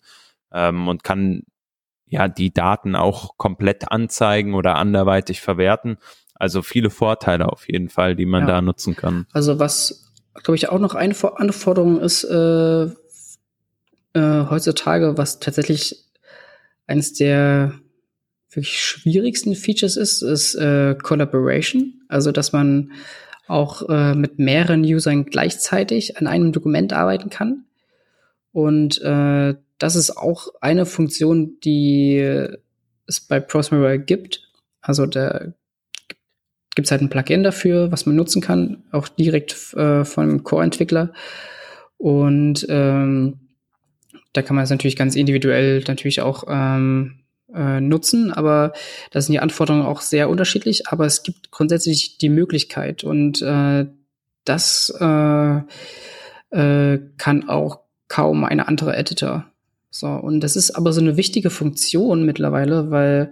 [0.51, 1.43] ähm, und kann
[2.07, 5.99] ja die Daten auch komplett anzeigen oder anderweitig verwerten.
[6.33, 8.55] Also viele Vorteile auf jeden Fall, die man ja.
[8.55, 9.27] da nutzen kann.
[9.31, 12.91] Also was, glaube ich, auch noch eine Anforderung ist äh, äh,
[14.49, 16.09] heutzutage, was tatsächlich
[16.89, 17.73] eines der
[18.49, 22.01] wirklich schwierigsten Features ist, ist äh, Collaboration.
[22.07, 22.91] Also dass man
[23.47, 27.65] auch äh, mit mehreren Usern gleichzeitig an einem Dokument arbeiten kann.
[28.51, 32.47] Und äh, das ist auch eine Funktion, die
[33.07, 34.49] es bei Prosmira gibt.
[34.81, 35.53] Also da
[36.75, 41.13] gibt es halt ein Plugin dafür, was man nutzen kann, auch direkt äh, von Core-Entwickler.
[41.97, 43.49] Und ähm,
[44.34, 47.19] da kann man es natürlich ganz individuell natürlich auch ähm,
[47.53, 48.73] äh, nutzen, aber
[49.11, 53.86] da sind die Anforderungen auch sehr unterschiedlich, aber es gibt grundsätzlich die Möglichkeit und äh,
[54.45, 55.59] das äh,
[56.51, 59.45] äh, kann auch kaum eine andere Editor.
[59.91, 63.32] So, und das ist aber so eine wichtige Funktion mittlerweile, weil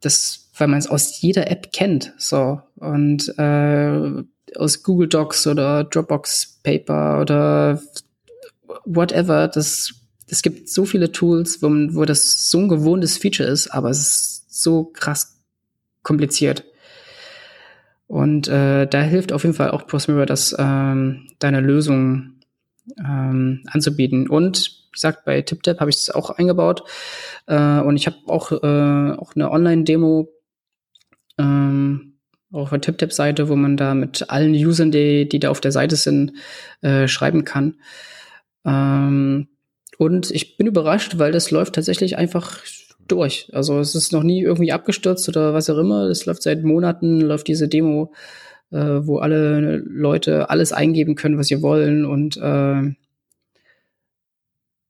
[0.00, 2.12] das, weil man es aus jeder App kennt.
[2.18, 4.22] So, und äh,
[4.56, 7.82] aus Google Docs oder Dropbox Paper oder
[8.84, 10.01] whatever, das
[10.32, 13.98] es gibt so viele Tools, wo, wo das so ein gewohntes Feature ist, aber es
[13.98, 15.38] ist so krass
[16.02, 16.64] kompliziert.
[18.06, 22.40] Und äh, da hilft auf jeden Fall auch Prosmira, das ähm, deine Lösung
[22.98, 24.26] ähm, anzubieten.
[24.26, 26.82] Und wie gesagt, bei TipTap habe ich es auch eingebaut.
[27.46, 30.28] Äh, und ich habe auch, äh, auch eine Online-Demo
[31.36, 32.14] ähm,
[32.50, 35.96] auf der TipTap-Seite, wo man da mit allen Usern, die, die da auf der Seite
[35.96, 36.32] sind,
[36.80, 37.74] äh, schreiben kann.
[38.64, 39.48] Ähm,
[39.98, 42.60] und ich bin überrascht, weil das läuft tatsächlich einfach
[43.08, 43.50] durch.
[43.52, 46.04] Also es ist noch nie irgendwie abgestürzt oder was auch immer.
[46.04, 48.12] Es läuft seit Monaten, läuft diese Demo,
[48.70, 52.04] äh, wo alle Leute alles eingeben können, was sie wollen.
[52.04, 52.94] Und äh,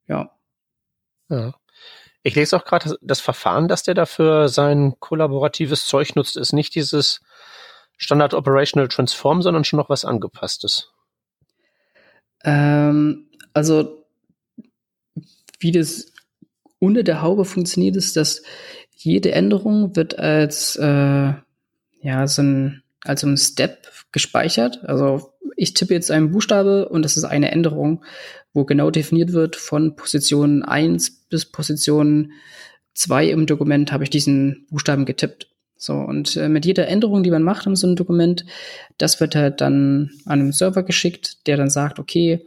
[0.09, 0.31] ja.
[1.29, 1.55] Ja.
[2.23, 6.75] Ich lese auch gerade, das Verfahren, das der dafür sein kollaboratives Zeug nutzt, ist nicht
[6.75, 7.21] dieses
[7.97, 10.93] Standard Operational Transform, sondern schon noch was angepasstes.
[12.45, 14.02] Ähm, also,
[15.63, 16.13] wie das
[16.79, 18.43] unter der Haube funktioniert, ist, dass
[18.95, 21.33] jede Änderung wird als, äh,
[22.03, 24.85] ja, so ein, als ein Step gespeichert.
[24.85, 28.05] Also, ich tippe jetzt einen Buchstabe und das ist eine Änderung
[28.53, 32.33] wo genau definiert wird, von Position 1 bis Position
[32.95, 35.49] 2 im Dokument habe ich diesen Buchstaben getippt.
[35.77, 38.45] So, und äh, mit jeder Änderung, die man macht in so einem Dokument,
[38.99, 42.47] das wird halt dann an einen Server geschickt, der dann sagt, okay,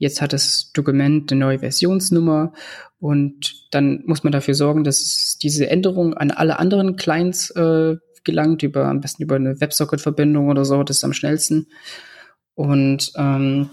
[0.00, 2.52] jetzt hat das Dokument eine neue Versionsnummer
[2.98, 8.62] und dann muss man dafür sorgen, dass diese Änderung an alle anderen Clients äh, gelangt,
[8.62, 11.68] über am besten über eine WebSocket-Verbindung oder so, das ist am schnellsten.
[12.54, 13.70] Und ähm,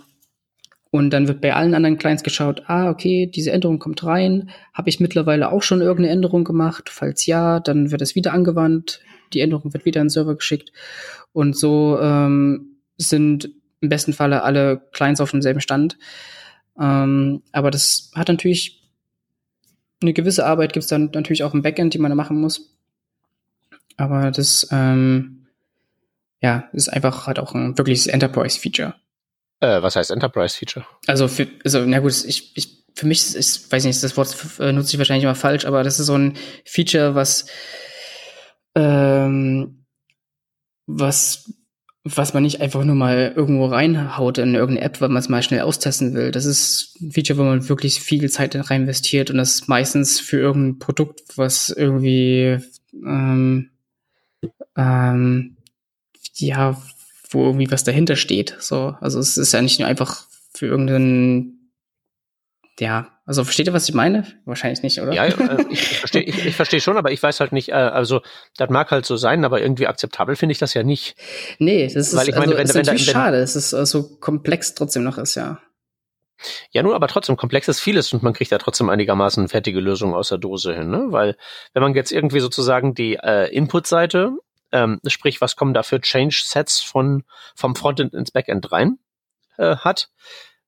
[0.89, 4.49] und dann wird bei allen anderen Clients geschaut, ah, okay, diese Änderung kommt rein.
[4.73, 6.89] Habe ich mittlerweile auch schon irgendeine Änderung gemacht?
[6.89, 9.01] Falls ja, dann wird es wieder angewandt.
[9.33, 10.71] Die Änderung wird wieder in den Server geschickt.
[11.33, 13.49] Und so ähm, sind
[13.81, 15.97] im besten Falle alle Clients auf demselben Stand.
[16.79, 18.83] Ähm, aber das hat natürlich
[20.01, 22.77] eine gewisse Arbeit, gibt es dann natürlich auch im Backend, die man da machen muss.
[23.97, 25.47] Aber das ähm,
[26.41, 28.95] ja, ist einfach halt auch ein wirkliches Enterprise-Feature.
[29.59, 30.85] Äh, was heißt Enterprise-Feature?
[31.07, 34.71] Also, für, also, na gut, ich, ich, für mich ist, weiß nicht, das Wort äh,
[34.71, 37.47] nutze ich wahrscheinlich immer falsch, aber das ist so ein Feature, was,
[38.75, 39.85] ähm,
[40.85, 41.51] was,
[42.15, 45.43] was man nicht einfach nur mal irgendwo reinhaut in irgendeine App, weil man es mal
[45.43, 46.31] schnell austesten will.
[46.31, 50.19] Das ist ein Feature, wo man wirklich viel Zeit rein investiert und das ist meistens
[50.19, 52.59] für irgendein Produkt, was irgendwie,
[52.93, 53.71] ähm,
[54.75, 55.57] ähm,
[56.35, 56.81] ja,
[57.29, 58.55] wo irgendwie was dahinter steht.
[58.59, 61.71] So, also es ist ja nicht nur einfach für irgendeinen,
[62.79, 64.25] ja, also versteht ihr, was ich meine?
[64.45, 65.11] Wahrscheinlich nicht, oder?
[65.13, 67.73] Ja, äh, ich, ich verstehe ich, ich versteh schon, aber ich weiß halt nicht, äh,
[67.73, 68.21] also
[68.55, 71.15] das mag halt so sein, aber irgendwie akzeptabel finde ich das ja nicht.
[71.59, 73.71] Nee, das ist, Weil ich meine, also, wenn, ist wenn, natürlich wenn, schade, es ist
[73.71, 75.59] so also komplex trotzdem noch ist, ja.
[76.71, 80.13] Ja, nur aber trotzdem komplex ist vieles und man kriegt ja trotzdem einigermaßen fertige Lösungen
[80.13, 81.07] aus der Dose hin, ne?
[81.09, 81.35] Weil
[81.73, 84.37] wenn man jetzt irgendwie sozusagen die äh, Input-Seite
[84.71, 87.23] ähm, sprich, was kommen da für Change-Sets von,
[87.55, 88.99] vom Frontend ins Backend rein
[89.57, 90.09] äh, hat,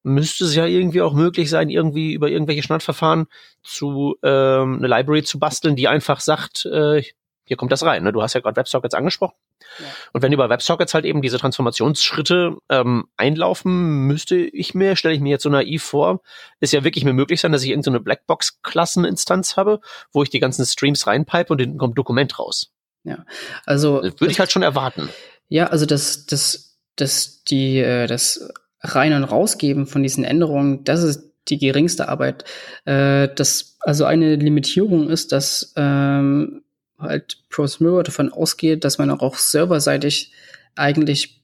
[0.04, 3.28] müsste es ja irgendwie auch möglich sein, irgendwie über irgendwelche Schnittverfahren
[3.64, 7.04] zu ähm, eine Library zu basteln, die einfach sagt, äh,
[7.50, 8.04] hier kommt das rein.
[8.04, 8.14] Ne?
[8.14, 9.36] Du hast ja gerade WebSockets angesprochen.
[9.80, 9.86] Ja.
[10.14, 15.20] Und wenn über WebSockets halt eben diese Transformationsschritte ähm, einlaufen, müsste ich mir, stelle ich
[15.20, 16.22] mir jetzt so naiv vor,
[16.60, 19.82] ist ja wirklich mir möglich sein, dass ich irgendeine so Blackbox-Klasseninstanz habe,
[20.12, 22.72] wo ich die ganzen Streams reinpipe und hinten kommt Dokument raus.
[23.04, 23.26] Ja,
[23.66, 25.10] also das würde ich halt schon erwarten.
[25.48, 31.04] Ja, also das, das, das, die, äh, das Rein- und Rausgeben von diesen Änderungen, das
[31.04, 32.46] ist die geringste Arbeit.
[32.86, 36.62] Äh, das, also eine Limitierung ist, dass ähm,
[36.98, 40.32] halt Prosmira davon ausgeht, dass man auch serverseitig
[40.76, 41.42] eigentlich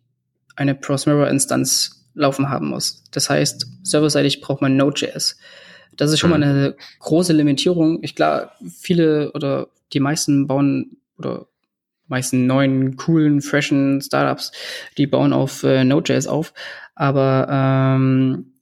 [0.55, 3.03] eine Prosmira-Instanz laufen haben muss.
[3.11, 5.37] Das heißt, serverseitig braucht man Node.js.
[5.97, 6.43] Das ist schon mal mhm.
[6.43, 7.99] eine große Limitierung.
[8.03, 11.47] Ich glaube, viele oder die meisten bauen oder
[12.07, 14.51] meisten neuen, coolen, freshen Startups,
[14.97, 16.53] die bauen auf äh, Node.js auf.
[16.95, 18.59] Aber ähm,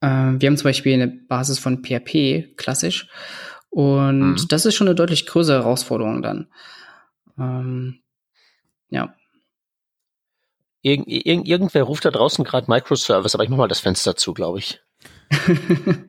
[0.00, 3.08] äh, wir haben zum Beispiel eine Basis von PHP, klassisch.
[3.70, 4.48] Und mhm.
[4.48, 6.48] das ist schon eine deutlich größere Herausforderung dann.
[7.38, 8.00] Ähm,
[8.90, 9.14] ja.
[10.82, 14.34] Irg irg irgendwer ruft da draußen gerade Microservice, aber ich mach mal das Fenster zu,
[14.34, 14.80] glaube ich.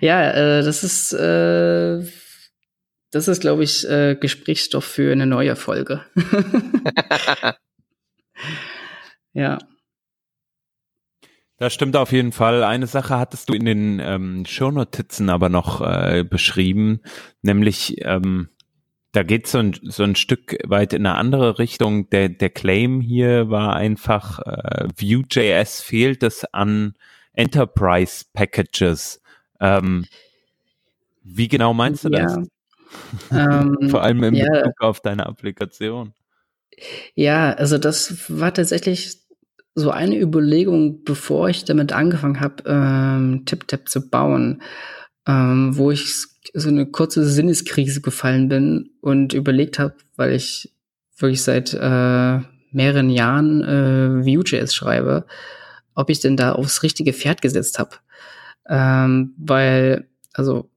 [0.00, 2.06] ja, äh, das ist äh,
[3.10, 6.04] das ist, glaube ich, äh, Gesprächsstoff für eine neue Folge.
[9.38, 9.58] ja.
[11.56, 12.62] Das stimmt auf jeden Fall.
[12.62, 17.00] Eine Sache hattest du in den ähm, Shownotizen aber noch äh, beschrieben,
[17.42, 18.48] nämlich ähm,
[19.12, 22.10] da geht so ein, so ein Stück weit in eine andere Richtung.
[22.10, 26.94] Der, der Claim hier war einfach, äh, Vue.js fehlt es an
[27.32, 29.20] Enterprise Packages.
[29.60, 30.04] Ähm,
[31.22, 32.22] wie genau meinst du ja.
[32.22, 32.48] das?
[33.32, 36.12] Ähm, Vor allem in ja, Bezug auf deine Applikation.
[37.14, 39.27] Ja, also das war tatsächlich
[39.78, 44.62] so eine Überlegung, bevor ich damit angefangen habe, ähm, TipTap zu bauen,
[45.26, 50.74] ähm, wo ich so eine kurze Sinneskrise gefallen bin und überlegt habe, weil ich
[51.16, 55.26] wirklich seit äh, mehreren Jahren äh, Vue.js schreibe,
[55.94, 57.96] ob ich denn da aufs richtige Pferd gesetzt habe.
[58.68, 60.70] Ähm, weil, also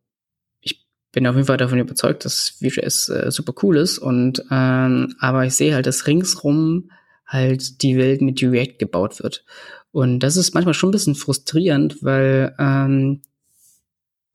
[1.12, 5.46] bin auf jeden Fall davon überzeugt, dass Vue.js äh, super cool ist und ähm, aber
[5.46, 6.90] ich sehe halt, dass ringsrum
[7.32, 9.46] halt die Welt mit React gebaut wird.
[9.92, 13.22] Und das ist manchmal schon ein bisschen frustrierend, weil ähm,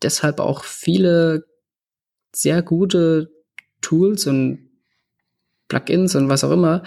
[0.02, 1.46] deshalb auch viele
[2.34, 3.30] sehr gute
[3.80, 4.70] Tools und
[5.68, 6.82] Plugins und was auch immer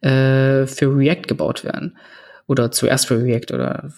[0.00, 1.96] äh, für React gebaut werden.
[2.46, 3.92] Oder zuerst für React oder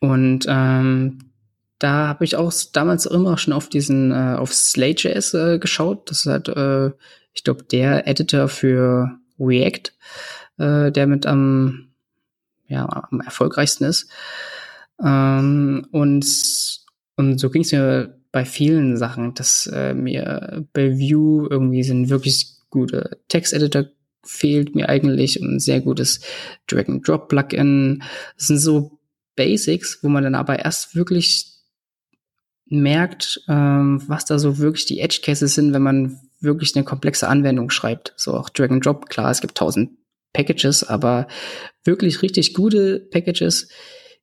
[0.00, 1.18] und ähm,
[1.78, 6.10] da habe ich auch damals immer schon auf diesen, äh, auf Slate.js äh, geschaut.
[6.10, 6.92] Das halt, äh,
[7.34, 9.92] ich glaube, der Editor für React,
[10.58, 11.88] äh, der mit am,
[12.66, 14.10] ja, am erfolgreichsten ist.
[15.02, 16.26] Ähm, und,
[17.16, 22.08] und so ging es mir bei vielen Sachen, dass äh, mir bei Vue irgendwie sind
[22.08, 23.86] wirklich gute Texteditor
[24.24, 26.20] fehlt mir eigentlich und ein sehr gutes
[26.66, 28.02] Drag-and-Drop-Plugin.
[28.36, 28.98] Das sind so
[29.36, 31.54] Basics, wo man dann aber erst wirklich
[32.66, 37.28] merkt, ähm, was da so wirklich die Edge Cases sind, wenn man wirklich eine komplexe
[37.28, 38.14] Anwendung schreibt.
[38.16, 39.90] So auch Drag and Drop, klar, es gibt tausend
[40.32, 41.26] Packages, aber
[41.84, 43.68] wirklich richtig gute Packages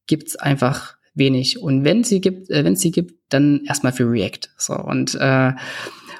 [0.07, 1.59] gibt's einfach wenig.
[1.59, 4.49] Und wenn sie gibt, äh, wenn sie gibt, dann erstmal für React.
[4.57, 5.53] So und äh,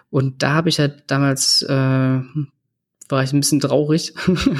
[0.09, 2.19] und da habe ich halt damals äh,
[3.09, 4.13] war ich ein bisschen traurig,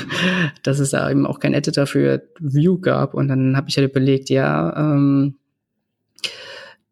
[0.64, 3.14] dass es da eben auch kein Editor für Vue gab.
[3.14, 5.36] Und dann habe ich halt überlegt, ja, ähm,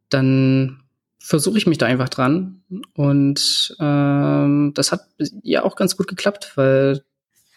[0.09, 0.82] dann
[1.25, 2.63] versuche ich mich da einfach dran.
[2.95, 5.07] Und ähm, das hat
[5.41, 7.05] ja auch ganz gut geklappt, weil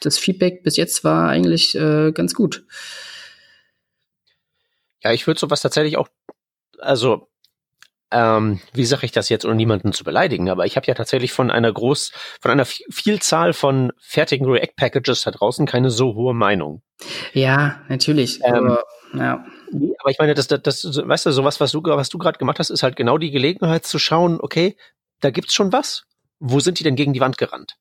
[0.01, 2.65] das Feedback bis jetzt war eigentlich äh, ganz gut.
[5.03, 6.09] Ja, ich würde sowas tatsächlich auch,
[6.79, 7.29] also
[8.11, 11.33] ähm, wie sage ich das jetzt, ohne niemanden zu beleidigen, aber ich habe ja tatsächlich
[11.33, 16.83] von einer groß, von einer Vielzahl von fertigen React-Packages da draußen keine so hohe Meinung.
[17.33, 18.41] Ja, natürlich.
[18.45, 18.85] Ähm, aber,
[19.15, 19.45] ja.
[19.99, 22.59] aber ich meine, das, das, das, weißt du, sowas, was du, was du gerade gemacht
[22.59, 24.77] hast, ist halt genau die Gelegenheit zu schauen, okay,
[25.21, 26.05] da gibt's schon was.
[26.39, 27.77] Wo sind die denn gegen die Wand gerannt?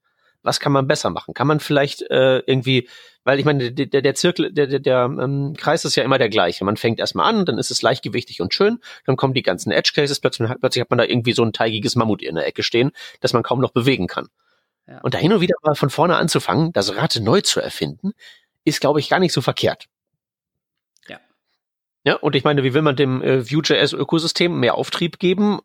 [0.46, 1.34] Was kann man besser machen?
[1.34, 2.88] Kann man vielleicht äh, irgendwie,
[3.24, 6.30] weil ich meine, der, der Zirkel, der, der, der ähm, Kreis ist ja immer der
[6.30, 6.64] gleiche.
[6.64, 9.92] Man fängt erstmal an, dann ist es leichtgewichtig und schön, dann kommen die ganzen Edge
[9.96, 12.92] Cases, plötzlich, plötzlich hat man da irgendwie so ein teigiges Mammut in der Ecke stehen,
[13.20, 14.28] das man kaum noch bewegen kann.
[14.88, 15.02] Ja.
[15.02, 18.14] Und da hin und wieder mal von vorne anzufangen, das Rad neu zu erfinden,
[18.64, 19.86] ist, glaube ich, gar nicht so verkehrt.
[21.08, 21.20] Ja.
[22.04, 25.60] Ja, und ich meine, wie will man dem äh, Vue.js-Ökosystem mehr Auftrieb geben,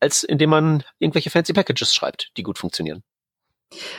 [0.00, 3.02] als indem man irgendwelche fancy Packages schreibt, die gut funktionieren?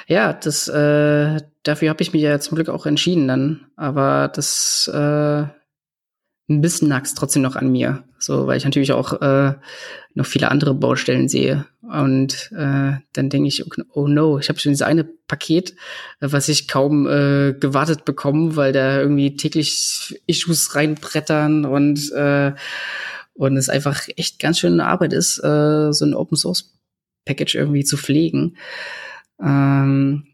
[0.07, 3.65] Ja, das äh, dafür habe ich mich ja zum Glück auch entschieden dann.
[3.75, 5.43] Aber das äh,
[6.47, 8.03] ein bisschen nagt's trotzdem noch an mir.
[8.19, 9.53] So, weil ich natürlich auch äh,
[10.13, 11.65] noch viele andere Baustellen sehe.
[11.81, 13.63] Und äh, dann denke ich,
[13.93, 15.75] oh no, ich habe schon dieses eine Paket,
[16.19, 22.53] was ich kaum äh, gewartet bekomme, weil da irgendwie täglich Issues reinbrettern und äh,
[23.35, 26.73] und es einfach echt ganz schön Arbeit ist, äh, so ein Open Source
[27.25, 28.57] Package irgendwie zu pflegen.
[29.41, 30.27] Ähm,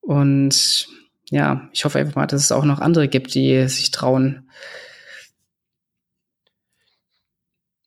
[0.00, 0.88] und
[1.30, 4.48] ja, ich hoffe einfach mal, dass es auch noch andere gibt, die sich trauen.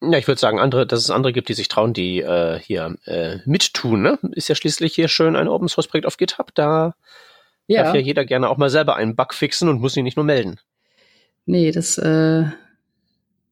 [0.04, 2.96] Ja, ich würde sagen, andere, dass es andere gibt, die sich trauen, die äh, hier
[3.06, 4.02] äh, mittun.
[4.02, 4.18] Ne?
[4.32, 6.54] Ist ja schließlich hier schön ein Open Source Projekt auf GitHub.
[6.56, 6.96] Da
[7.68, 7.84] ja.
[7.84, 10.26] darf ja jeder gerne auch mal selber einen Bug fixen und muss ihn nicht nur
[10.26, 10.60] melden.
[11.46, 12.46] Nee, das, äh,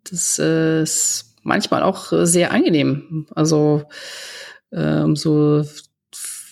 [0.10, 3.28] das äh, ist manchmal auch sehr angenehm.
[3.36, 3.84] Also
[4.72, 5.64] äh, um so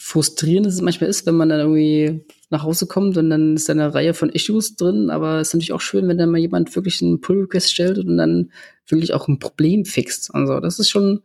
[0.07, 3.73] frustrierend es manchmal ist, wenn man dann irgendwie nach Hause kommt und dann ist da
[3.73, 6.73] eine Reihe von Issues drin, aber es ist natürlich auch schön, wenn dann mal jemand
[6.77, 8.53] wirklich einen Pull-Request stellt und dann
[8.87, 10.33] wirklich auch ein Problem fixt.
[10.33, 11.23] Also das ist schon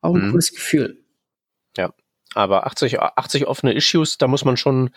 [0.00, 0.30] auch ein mhm.
[0.30, 1.02] cooles Gefühl.
[1.76, 1.92] Ja,
[2.34, 4.90] aber 80, 80 offene Issues, da muss man schon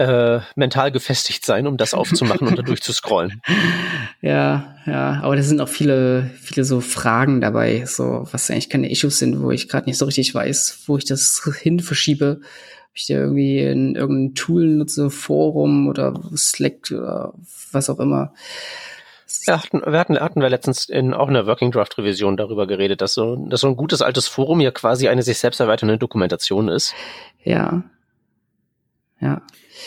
[0.00, 3.42] äh, mental gefestigt sein, um das aufzumachen und da durchzuscrollen.
[4.22, 8.90] Ja, ja, aber da sind auch viele, viele so Fragen dabei, so was eigentlich keine
[8.90, 12.40] Issues sind, wo ich gerade nicht so richtig weiß, wo ich das hin verschiebe.
[12.42, 17.32] Ob ich da irgendwie in irgendein Tool nutze, Forum oder Slack oder
[17.72, 18.34] was auch immer.
[19.46, 22.66] Ja, hatten, wir hatten, hatten wir letztens in auch in der Working Draft Revision darüber
[22.66, 25.96] geredet, dass so, dass so ein gutes altes Forum ja quasi eine sich selbst erweiternde
[25.96, 26.92] Dokumentation ist.
[27.42, 27.84] Ja.
[29.20, 29.42] Ja.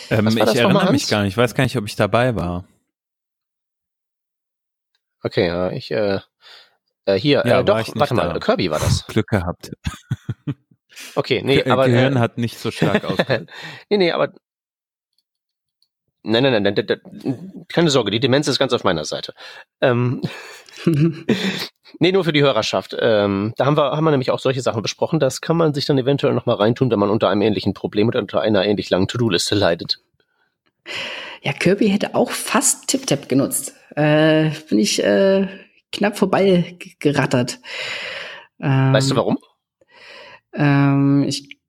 [0.10, 1.34] Ähm, ich erinnere mich gar nicht.
[1.34, 2.66] Ich weiß gar nicht, ob ich dabei war.
[5.24, 6.20] Okay, ja, ich, äh,
[7.06, 8.40] äh hier, ja, äh, doch, warte mal, da.
[8.40, 9.08] Kirby war das.
[9.08, 9.72] Glück gehabt.
[11.16, 11.88] Okay, nee, aber.
[11.88, 13.48] Gehirn äh, hat nicht so stark ausgehalten.
[13.90, 14.32] nee, nee, aber.
[16.22, 19.34] Nein, nein, nein, nein, nein, keine Sorge, die Demenz ist ganz auf meiner Seite.
[19.82, 20.22] Ähm,
[22.00, 22.96] nee, nur für die Hörerschaft.
[23.00, 25.20] Ähm, da haben wir, haben wir nämlich auch solche Sachen besprochen.
[25.20, 28.20] Das kann man sich dann eventuell nochmal reintun, wenn man unter einem ähnlichen Problem oder
[28.20, 30.00] unter einer ähnlich langen To-Do-Liste leidet.
[31.42, 33.76] Ja, Kirby hätte auch fast TipTap genutzt.
[33.96, 35.48] Äh, bin ich äh,
[35.92, 37.60] knapp vorbei gerattert.
[38.60, 39.38] Ähm, weißt du warum?
[40.54, 41.60] Ähm, ich,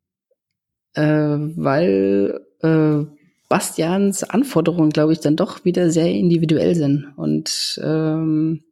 [0.95, 3.05] äh, weil äh,
[3.49, 7.13] Bastians Anforderungen, glaube ich, dann doch wieder sehr individuell sind.
[7.17, 8.65] Und, ähm,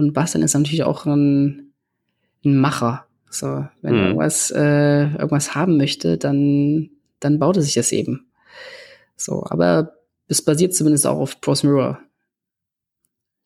[0.00, 1.72] und Bastian ist natürlich auch ein,
[2.44, 3.06] ein Macher.
[3.28, 3.98] So, wenn mhm.
[3.98, 6.90] er irgendwas, äh, irgendwas haben möchte, dann,
[7.20, 8.30] dann baut er sich das eben.
[9.16, 9.92] So, aber
[10.26, 12.00] es basiert zumindest auch auf Pros Mirror.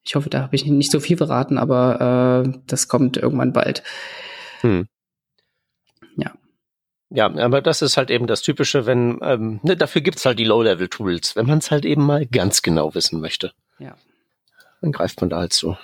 [0.05, 3.83] Ich hoffe, da habe ich nicht so viel verraten, aber äh, das kommt irgendwann bald.
[4.61, 4.87] Hm.
[6.17, 6.33] Ja.
[7.11, 10.45] Ja, aber das ist halt eben das Typische, wenn, ähm, ne, dafür gibt's halt die
[10.45, 13.53] Low-Level-Tools, wenn man es halt eben mal ganz genau wissen möchte.
[13.79, 13.97] Ja.
[14.81, 15.77] Dann greift man da halt so.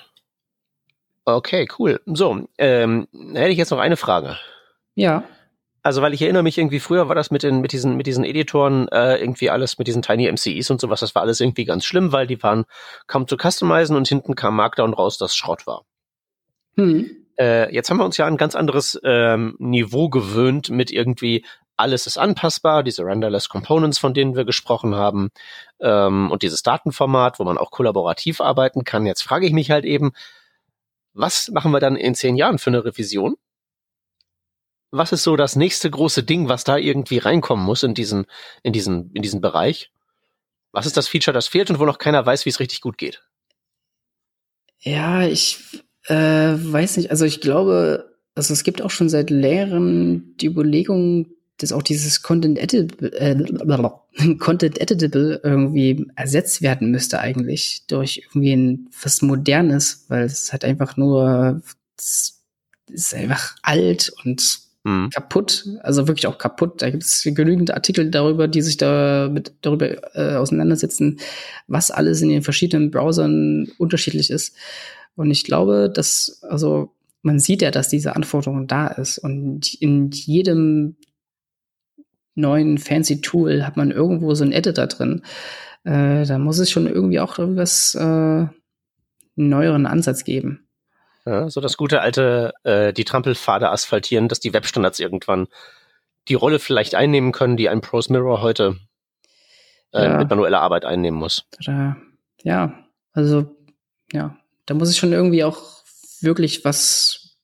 [1.37, 2.01] Okay, cool.
[2.07, 4.37] So, ähm, hätte ich jetzt noch eine Frage.
[4.95, 5.25] Ja.
[5.83, 8.25] Also, weil ich erinnere mich irgendwie, früher war das mit den, mit diesen, mit diesen
[8.25, 11.85] Editoren, äh, irgendwie alles mit diesen Tiny MCIs und sowas, das war alles irgendwie ganz
[11.85, 12.65] schlimm, weil die waren
[13.07, 15.85] kaum zu customizen und hinten kam Markdown raus, das Schrott war.
[16.77, 17.11] Hm.
[17.39, 21.45] Äh, jetzt haben wir uns ja ein ganz anderes ähm, Niveau gewöhnt mit irgendwie
[21.81, 25.31] alles ist anpassbar, diese Renderless Components, von denen wir gesprochen haben,
[25.81, 29.07] ähm, und dieses Datenformat, wo man auch kollaborativ arbeiten kann.
[29.07, 30.13] Jetzt frage ich mich halt eben,
[31.13, 33.37] was machen wir dann in zehn Jahren für eine Revision?
[34.93, 38.27] Was ist so das nächste große Ding, was da irgendwie reinkommen muss in diesen,
[38.63, 39.93] in diesen, in diesen Bereich?
[40.73, 42.99] Was ist das Feature, das fehlt und wo noch keiner weiß, wie es richtig gut
[42.99, 43.23] geht?
[44.79, 47.11] Ja, ich äh, weiß nicht.
[47.11, 51.29] Also ich glaube, also es gibt auch schon seit Lehrern die Überlegung,
[51.63, 58.53] dass auch dieses Content Editable, äh, Content Editable irgendwie ersetzt werden müsste eigentlich durch irgendwie
[58.53, 61.63] ein was Modernes, weil es halt einfach nur
[61.99, 62.43] es
[62.89, 65.11] ist einfach alt und mhm.
[65.11, 66.83] kaputt, also wirklich auch kaputt.
[66.83, 71.21] Da gibt es genügend Artikel darüber, die sich da mit darüber äh, auseinandersetzen,
[71.67, 74.57] was alles in den verschiedenen Browsern unterschiedlich ist.
[75.15, 76.93] Und ich glaube, dass also
[77.23, 80.97] man sieht ja, dass diese Anforderung da ist und in jedem
[82.41, 85.23] neuen fancy Tool hat man irgendwo so einen Editor drin.
[85.85, 88.51] Äh, da muss es schon irgendwie auch irgendwas äh, einen
[89.37, 90.67] neueren Ansatz geben.
[91.27, 95.49] Ja, so das gute alte, äh, die Trampelpfade asphaltieren, dass die Webstandards irgendwann
[96.29, 98.77] die Rolle vielleicht einnehmen können, die ein Pros Mirror heute
[99.93, 100.19] äh, ja.
[100.19, 101.45] mit manueller Arbeit einnehmen muss.
[102.43, 102.75] Ja,
[103.13, 103.57] also
[104.13, 104.37] ja,
[104.67, 105.63] da muss es schon irgendwie auch
[106.21, 107.37] wirklich was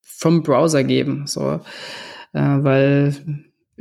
[0.00, 1.60] vom Browser geben, so,
[2.32, 3.14] äh, weil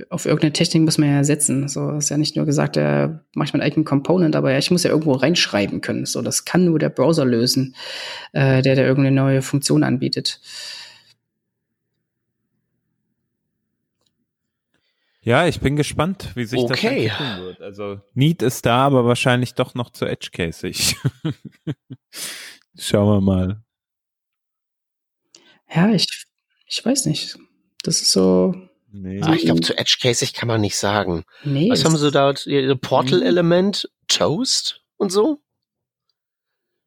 [0.09, 1.67] auf irgendeine Technik muss man ja setzen.
[1.67, 4.71] So ist ja nicht nur gesagt, ja, mache ich meinen eigenen Component, aber ja, ich
[4.71, 6.05] muss ja irgendwo reinschreiben können.
[6.05, 7.75] So, das kann nur der Browser lösen,
[8.31, 10.39] äh, der da irgendeine neue Funktion anbietet.
[15.21, 16.69] Ja, ich bin gespannt, wie sich okay.
[16.69, 17.61] das entwickeln wird.
[17.61, 20.97] Also Need ist da, aber wahrscheinlich doch noch zu edge-casig.
[22.77, 23.63] Schauen wir mal.
[25.73, 26.25] Ja, ich,
[26.67, 27.37] ich weiß nicht.
[27.83, 28.53] Das ist so,
[28.95, 29.21] Nee.
[29.23, 31.25] Ah, ich glaube, zu Edge-Casig kann man nicht sagen.
[31.43, 32.31] Nee, Was haben sie da?
[32.79, 35.39] Portal-Element, Toast und so?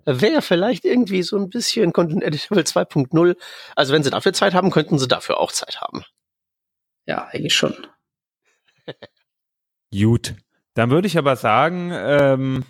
[0.04, 3.36] Wäre vielleicht irgendwie so ein bisschen Content Editable 2.0.
[3.74, 6.04] Also wenn sie dafür Zeit haben, könnten sie dafür auch Zeit haben.
[7.06, 7.74] Ja, eigentlich schon.
[9.92, 10.36] Gut.
[10.74, 12.64] Dann würde ich aber sagen, ähm,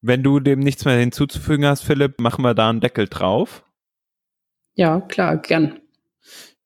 [0.00, 3.64] wenn du dem nichts mehr hinzuzufügen hast, Philipp, machen wir da einen Deckel drauf.
[4.74, 5.80] Ja, klar, gern.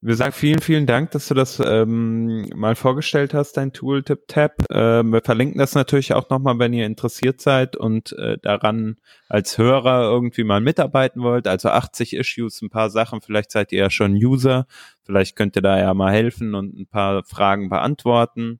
[0.05, 4.69] Wir sagen vielen, vielen Dank, dass du das ähm, mal vorgestellt hast, dein Tool TipTap.
[4.69, 8.97] Äh, wir verlinken das natürlich auch nochmal, wenn ihr interessiert seid und äh, daran
[9.29, 11.47] als Hörer irgendwie mal mitarbeiten wollt.
[11.47, 13.21] Also 80 Issues, ein paar Sachen.
[13.21, 14.67] Vielleicht seid ihr ja schon User.
[15.05, 18.59] Vielleicht könnt ihr da ja mal helfen und ein paar Fragen beantworten,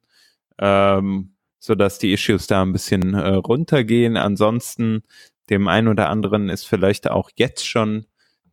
[0.59, 4.15] ähm, so dass die Issues da ein bisschen äh, runtergehen.
[4.15, 5.03] Ansonsten
[5.49, 8.05] dem einen oder anderen ist vielleicht auch jetzt schon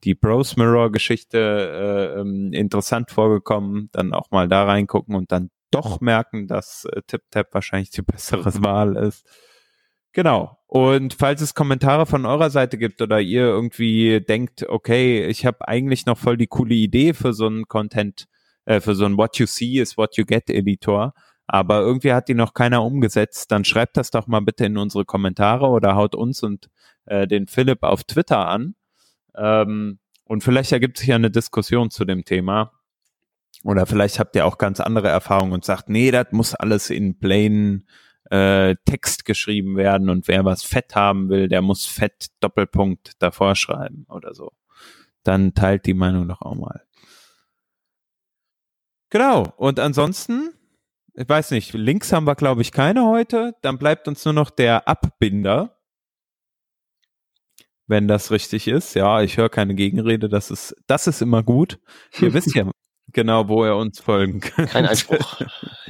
[0.05, 5.51] die Bros Mirror Geschichte äh, ähm, interessant vorgekommen, dann auch mal da reingucken und dann
[5.70, 9.26] doch merken, dass äh, TipTap wahrscheinlich die bessere Wahl ist.
[10.12, 10.59] Genau.
[10.66, 15.66] Und falls es Kommentare von eurer Seite gibt oder ihr irgendwie denkt, okay, ich habe
[15.68, 18.26] eigentlich noch voll die coole Idee für so einen Content,
[18.64, 21.12] äh, für so einen What You See is What You Get Editor,
[21.46, 25.05] aber irgendwie hat die noch keiner umgesetzt, dann schreibt das doch mal bitte in unsere
[25.05, 26.70] Kommentare oder haut uns und
[27.07, 28.74] äh, den Philipp auf Twitter an.
[29.41, 32.72] Ähm, und vielleicht ergibt sich ja eine Diskussion zu dem Thema.
[33.64, 37.18] Oder vielleicht habt ihr auch ganz andere Erfahrungen und sagt, nee, das muss alles in
[37.18, 37.84] plain
[38.30, 43.57] äh, Text geschrieben werden und wer was fett haben will, der muss fett Doppelpunkt davor
[43.57, 44.53] schreiben oder so.
[45.24, 46.84] Dann teilt die Meinung doch auch mal.
[49.11, 49.53] Genau.
[49.57, 50.55] Und ansonsten,
[51.14, 53.57] ich weiß nicht, Links haben wir, glaube ich, keine heute.
[53.62, 55.79] Dann bleibt uns nur noch der Abbinder
[57.91, 58.95] wenn das richtig ist.
[58.95, 61.78] Ja, ich höre keine Gegenrede, das ist, das ist immer gut.
[62.20, 62.70] Ihr wisst ja
[63.12, 64.70] genau, wo ihr uns folgen könnt.
[64.70, 65.41] Kein Einspruch,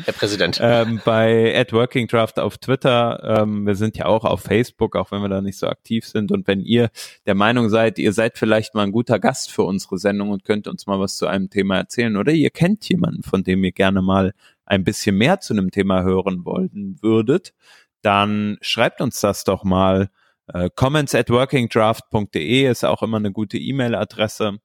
[0.04, 0.58] Herr Präsident.
[0.62, 3.42] ähm, bei at Working Draft auf Twitter.
[3.42, 6.32] Ähm, wir sind ja auch auf Facebook, auch wenn wir da nicht so aktiv sind.
[6.32, 6.88] Und wenn ihr
[7.26, 10.68] der Meinung seid, ihr seid vielleicht mal ein guter Gast für unsere Sendung und könnt
[10.68, 14.00] uns mal was zu einem Thema erzählen oder ihr kennt jemanden, von dem ihr gerne
[14.00, 14.32] mal
[14.64, 17.52] ein bisschen mehr zu einem Thema hören wollen würdet,
[18.00, 20.08] dann schreibt uns das doch mal
[20.52, 24.58] äh, comments at workingdraft.de ist auch immer eine gute E-Mail-Adresse.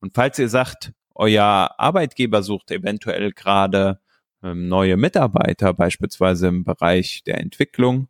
[0.00, 4.00] Und falls ihr sagt, euer Arbeitgeber sucht eventuell gerade
[4.42, 8.08] ähm, neue Mitarbeiter, beispielsweise im Bereich der Entwicklung,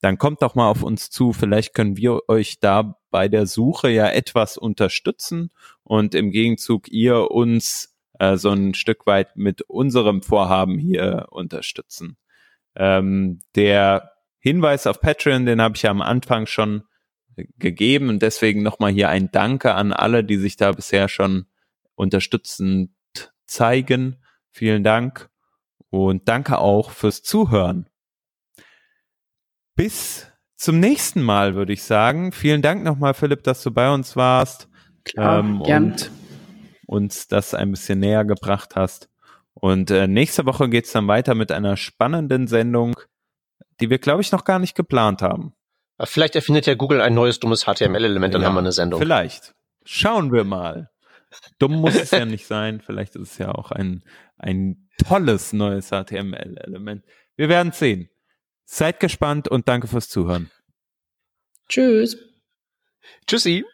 [0.00, 1.32] dann kommt doch mal auf uns zu.
[1.32, 5.50] Vielleicht können wir euch da bei der Suche ja etwas unterstützen
[5.82, 12.16] und im Gegenzug ihr uns äh, so ein Stück weit mit unserem Vorhaben hier unterstützen.
[12.76, 14.13] Ähm, der
[14.44, 16.82] Hinweis auf Patreon, den habe ich ja am Anfang schon
[17.58, 21.46] gegeben und deswegen nochmal hier ein Danke an alle, die sich da bisher schon
[21.94, 22.90] unterstützend
[23.46, 24.22] zeigen.
[24.50, 25.30] Vielen Dank.
[25.88, 27.88] Und danke auch fürs Zuhören.
[29.76, 30.26] Bis
[30.56, 32.30] zum nächsten Mal, würde ich sagen.
[32.30, 34.68] Vielen Dank nochmal, Philipp, dass du bei uns warst.
[35.04, 35.92] Klar, ähm, gern.
[35.92, 36.10] Und
[36.84, 39.08] uns das ein bisschen näher gebracht hast.
[39.54, 42.94] Und äh, nächste Woche geht's dann weiter mit einer spannenden Sendung,
[43.80, 45.54] die wir, glaube ich, noch gar nicht geplant haben.
[46.02, 49.00] Vielleicht erfindet ja Google ein neues dummes HTML-Element, dann ja, haben wir eine Sendung.
[49.00, 49.54] Vielleicht.
[49.84, 50.90] Schauen wir mal.
[51.58, 52.80] Dumm muss es ja nicht sein.
[52.80, 54.02] Vielleicht ist es ja auch ein,
[54.38, 57.04] ein tolles neues HTML-Element.
[57.36, 58.10] Wir werden sehen.
[58.64, 60.50] Seid gespannt und danke fürs Zuhören.
[61.68, 62.18] Tschüss.
[63.26, 63.64] Tschüssi.